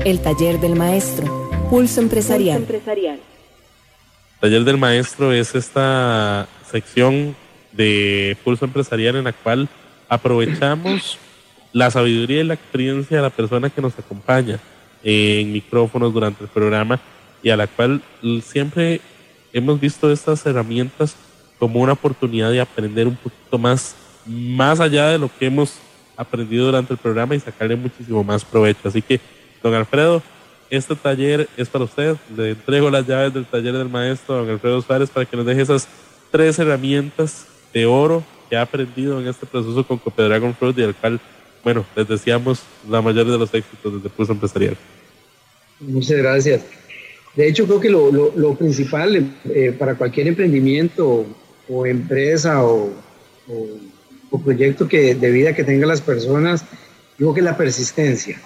[0.04, 2.58] El Taller del Maestro, Pulso Empresarial.
[2.58, 3.20] Pulso empresarial.
[4.40, 7.34] Taller del Maestro es esta sección
[7.72, 9.68] de Pulso Empresarial en la cual
[10.14, 11.18] aprovechamos
[11.72, 14.58] la sabiduría y la experiencia de la persona que nos acompaña
[15.02, 17.00] en micrófonos durante el programa
[17.42, 18.00] y a la cual
[18.42, 19.00] siempre
[19.52, 21.16] hemos visto estas herramientas
[21.58, 23.94] como una oportunidad de aprender un poquito más,
[24.26, 25.74] más allá de lo que hemos
[26.16, 28.88] aprendido durante el programa y sacarle muchísimo más provecho.
[28.88, 29.20] Así que,
[29.62, 30.22] don Alfredo,
[30.70, 32.16] este taller es para usted.
[32.36, 35.62] Le entrego las llaves del taller del maestro, don Alfredo Suárez, para que nos deje
[35.62, 35.88] esas
[36.30, 41.20] tres herramientas de oro que ha aprendido en este proceso con Copedragon Fruit y cual,
[41.62, 44.76] bueno, les decíamos la mayoría de los éxitos desde el empresarial.
[45.80, 46.62] Muchas gracias.
[47.36, 51.26] De hecho, creo que lo, principal eh, para cualquier emprendimiento
[51.68, 52.92] o, empresa o,
[54.44, 56.64] proyecto que, de vida que tengan las personas,
[57.18, 58.40] digo que la persistencia.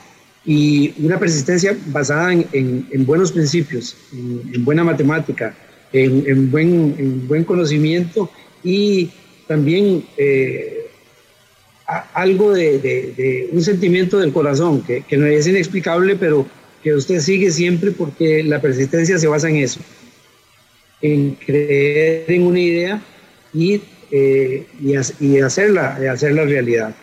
[0.44, 5.55] Y una persistencia basada en, buenos principios, en, buena matemática,
[5.92, 8.30] en, buen, buen conocimiento
[8.64, 9.11] y
[9.49, 10.86] también eh,
[12.14, 16.46] algo de, un sentimiento del corazón, que, no es inexplicable, pero
[16.82, 19.80] que usted sigue siempre porque la persistencia se basa en eso,
[21.01, 23.03] en creer en una idea
[23.55, 23.80] y,
[24.12, 26.94] eh, y, hacerla, hacerla realidad.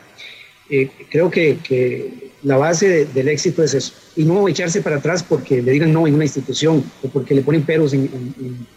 [0.70, 3.94] Eh, creo que, que, la base del éxito es eso.
[4.16, 7.42] Y no echarse para atrás porque le digan no en una institución o porque le
[7.42, 8.08] ponen peros en,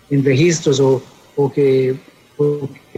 [0.08, 1.02] en, registros o,
[1.36, 1.94] o que,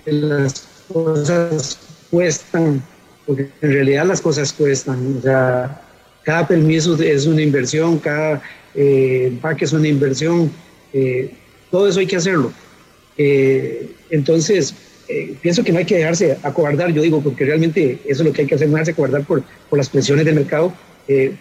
[0.06, 1.78] las cosas
[2.10, 2.82] cuestan,
[3.26, 5.18] porque en realidad las cosas cuestan.
[5.18, 5.82] O sea,
[6.24, 8.42] cada permiso es una inversión, cada
[8.74, 10.50] eh, empaque es una inversión,
[10.92, 11.32] eh,
[11.70, 12.52] todo eso hay que hacerlo.
[13.16, 14.74] Eh, entonces,
[15.42, 18.42] pienso que no hay que dejarse acobardar, yo digo, porque realmente eso es lo que
[18.42, 20.72] hay que hacer, no dejarse acobardar por, por las presiones del mercado,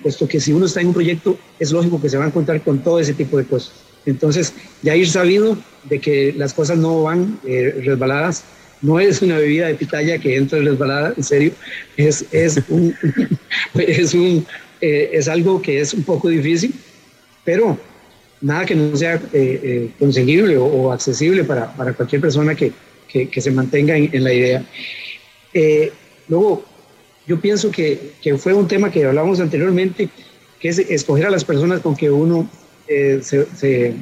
[0.02, 2.62] puesto que si uno está en un proyecto, es lógico que se va a encontrar
[2.62, 3.89] con todo ese tipo de cosas.
[4.06, 8.44] Entonces, ya ir sabido de que las cosas no van resbaladas,
[8.82, 11.52] no es una bebida de pitaya que entra resbalada, en serio,
[11.98, 12.62] es, es,
[13.76, 14.46] es un,
[14.82, 16.74] eh, es algo que es un poco difícil,
[17.44, 17.78] pero
[18.42, 22.72] nada que no sea eh, eh, conseguible o, accesible para, para, cualquier persona que,
[23.08, 24.66] que, se mantenga en, la idea.
[26.28, 26.64] luego,
[27.28, 30.10] yo pienso que, que, fue un tema que hablamos anteriormente,
[30.60, 32.50] que es escoger a las personas con que uno
[32.90, 33.94] se, se,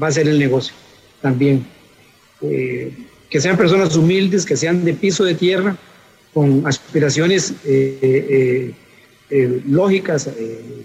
[0.00, 0.74] va a hacer el negocio
[1.22, 1.66] también.
[2.40, 5.76] que sean personas humildes, que sean de piso de tierra,
[6.32, 7.54] con aspiraciones
[9.30, 10.26] eh, lógicas.
[10.26, 10.84] Eh,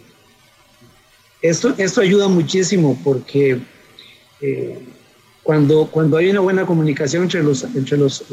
[1.41, 3.57] esto, esto ayuda muchísimo porque
[4.39, 4.79] eh,
[5.41, 8.23] cuando, cuando hay una buena comunicación entre los, entre los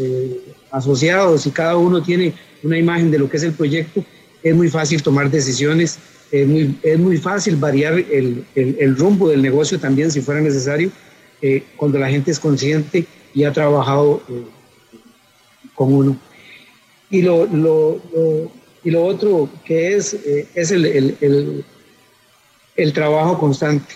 [0.70, 4.04] asociados y cada uno tiene una imagen de lo que es el proyecto,
[4.42, 5.98] es muy fácil tomar decisiones,
[6.32, 10.90] es muy, es muy fácil variar el, el, rumbo del negocio también si fuera necesario,
[11.76, 13.04] cuando la gente es consciente
[13.34, 14.22] y ha trabajado
[15.74, 16.16] con uno.
[17.10, 18.00] Y lo, lo,
[18.84, 21.64] y lo otro que es, eh, es el, el,
[22.76, 23.94] el, trabajo constante.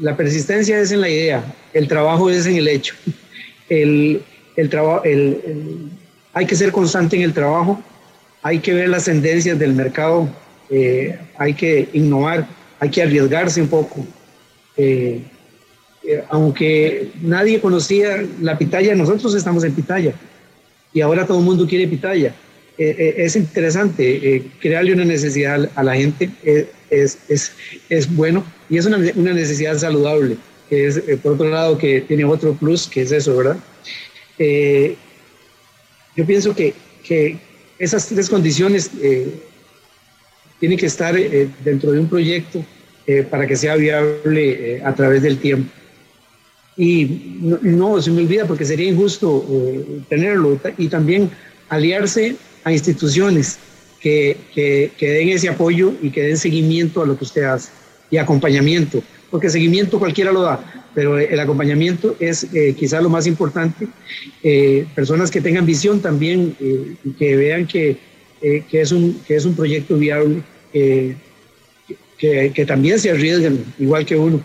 [0.00, 2.94] la persistencia es en la idea, el trabajo es en el hecho.
[3.70, 4.22] El,
[4.70, 5.02] trabajo,
[6.32, 7.82] hay que ser constante en el trabajo,
[8.48, 10.26] hay que ver las tendencias del mercado,
[10.70, 12.48] eh, hay que innovar,
[12.80, 14.06] hay que arriesgarse un poco.
[14.78, 15.20] Eh,
[16.30, 20.14] aunque nadie conocía la pitaya, nosotros estamos en pitaya
[20.94, 22.34] y ahora todo el mundo quiere pitaya
[22.78, 26.30] es interesante, crearle una necesidad a la gente
[26.90, 27.52] es, es,
[27.88, 30.36] es bueno y es una, una, necesidad saludable,
[30.70, 33.56] que es, por otro lado, que tiene otro plus, que es eso, ¿verdad?
[36.16, 36.72] yo pienso que,
[37.02, 37.47] que
[37.78, 38.90] esas tres condiciones
[40.58, 41.14] tienen que estar
[41.64, 42.64] dentro de un proyecto
[43.30, 45.70] para que sea viable a través del tiempo.
[46.78, 50.58] Y no, se me olvida porque sería injusto eh, tenerlo.
[50.78, 51.28] Y también
[51.68, 53.58] aliarse a instituciones
[54.00, 54.38] que,
[55.00, 57.70] den ese apoyo y que den seguimiento a lo que usted hace
[58.10, 63.26] y acompañamiento, porque seguimiento cualquiera lo da, pero el acompañamiento es eh, quizá lo más
[63.26, 63.86] importante.
[64.42, 66.56] Eh, personas que tengan visión también
[67.04, 67.96] y que vean que,
[68.40, 74.16] que, es un, que es un proyecto viable, que, que también se arriesgan, igual que
[74.16, 74.42] uno.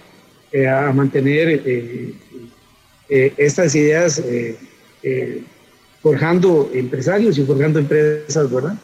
[0.54, 2.14] Eh, a mantener eh,
[3.10, 4.22] eh, estas ideas
[6.00, 8.76] forjando empresarios y forjando empresas, ¿verdad?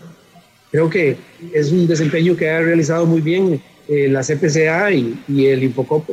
[0.72, 1.16] Creo que
[1.54, 6.10] es un desempeño que ha realizado muy bien la CPCA y el Infocop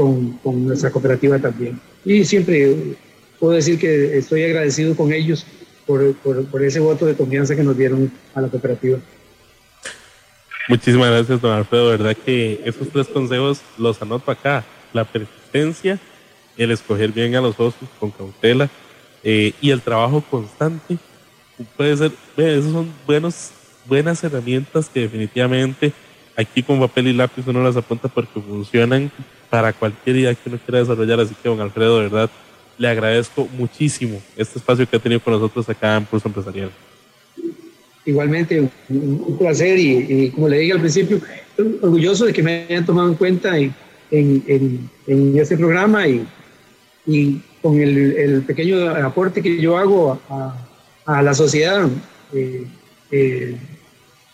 [0.00, 1.78] con, con, nuestra cooperativa también.
[2.06, 2.96] Y siempre
[3.38, 5.44] puedo decir que estoy agradecido con ellos
[5.86, 8.98] por, por, por ese voto de confianza que nos dieron a la cooperativa.
[10.68, 11.90] Muchísimas gracias, don Alfredo.
[11.90, 15.98] verdad que esos tres consejos los anoto acá la persistencia,
[16.56, 18.70] el escoger bien a los socios con cautela
[19.22, 20.96] eh, y el trabajo constante.
[21.76, 23.50] Puede ser, esas son buenos,
[23.86, 25.92] buenas herramientas que definitivamente
[26.36, 29.10] aquí con papel y lápiz uno las apunta porque funcionan
[29.50, 31.20] para cualquier idea que uno quiera desarrollar.
[31.20, 32.30] Así que, don Alfredo, de verdad,
[32.78, 36.70] le agradezco muchísimo este espacio que ha tenido con nosotros acá en Pulso Empresarial.
[38.06, 41.20] Igualmente, un, placer y, como le dije al principio,
[41.82, 44.90] orgulloso de que me hayan tomado en cuenta en,
[45.36, 50.56] este programa y, con el, pequeño aporte que yo hago a,
[51.04, 51.88] a la sociedad.
[52.32, 52.64] Eh,
[53.10, 53.56] eh,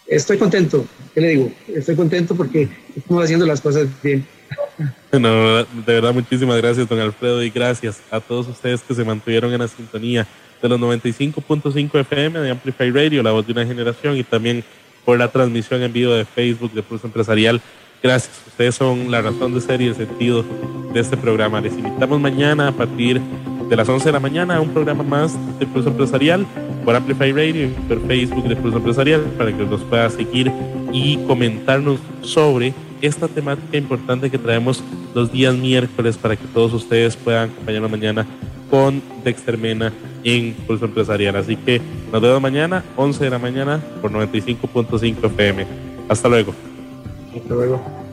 [0.07, 1.53] estoy contento, ¿qué le digo?
[1.69, 4.25] Estoy contento porque estamos haciendo las cosas bien.
[5.13, 9.61] De verdad, muchísimas gracias, don Alfredo, y gracias a todos ustedes que se mantuvieron en
[9.61, 10.27] la sintonía
[10.61, 14.63] de los 95.5 FM de Amplify Radio, la voz de una generación, y también
[15.05, 17.61] por la transmisión en vivo de Facebook de Pulso Empresarial
[18.03, 20.45] Gracias, ustedes son la razón de ser y el sentido
[20.93, 21.61] de este programa.
[21.61, 23.21] Les invitamos mañana a partir
[23.69, 26.47] de las 11 de la mañana a un programa más de Pulso Empresarial
[26.85, 30.53] por Amplify Radio y por Facebook de Pulso Empresarial para que nos pueda seguir
[30.93, 34.83] y comentarnos sobre esta temática importante que traemos
[35.15, 38.27] los días miércoles para que todos ustedes puedan acompañarnos mañana
[38.71, 39.93] con Dexter Mena
[40.25, 41.37] en Pulso Empresarial.
[41.37, 41.81] Así que
[42.13, 45.67] nos vemos mañana, 11 de la mañana, por 95.5 FM.
[46.09, 46.55] Hasta luego.
[47.35, 48.06] Hasta luego.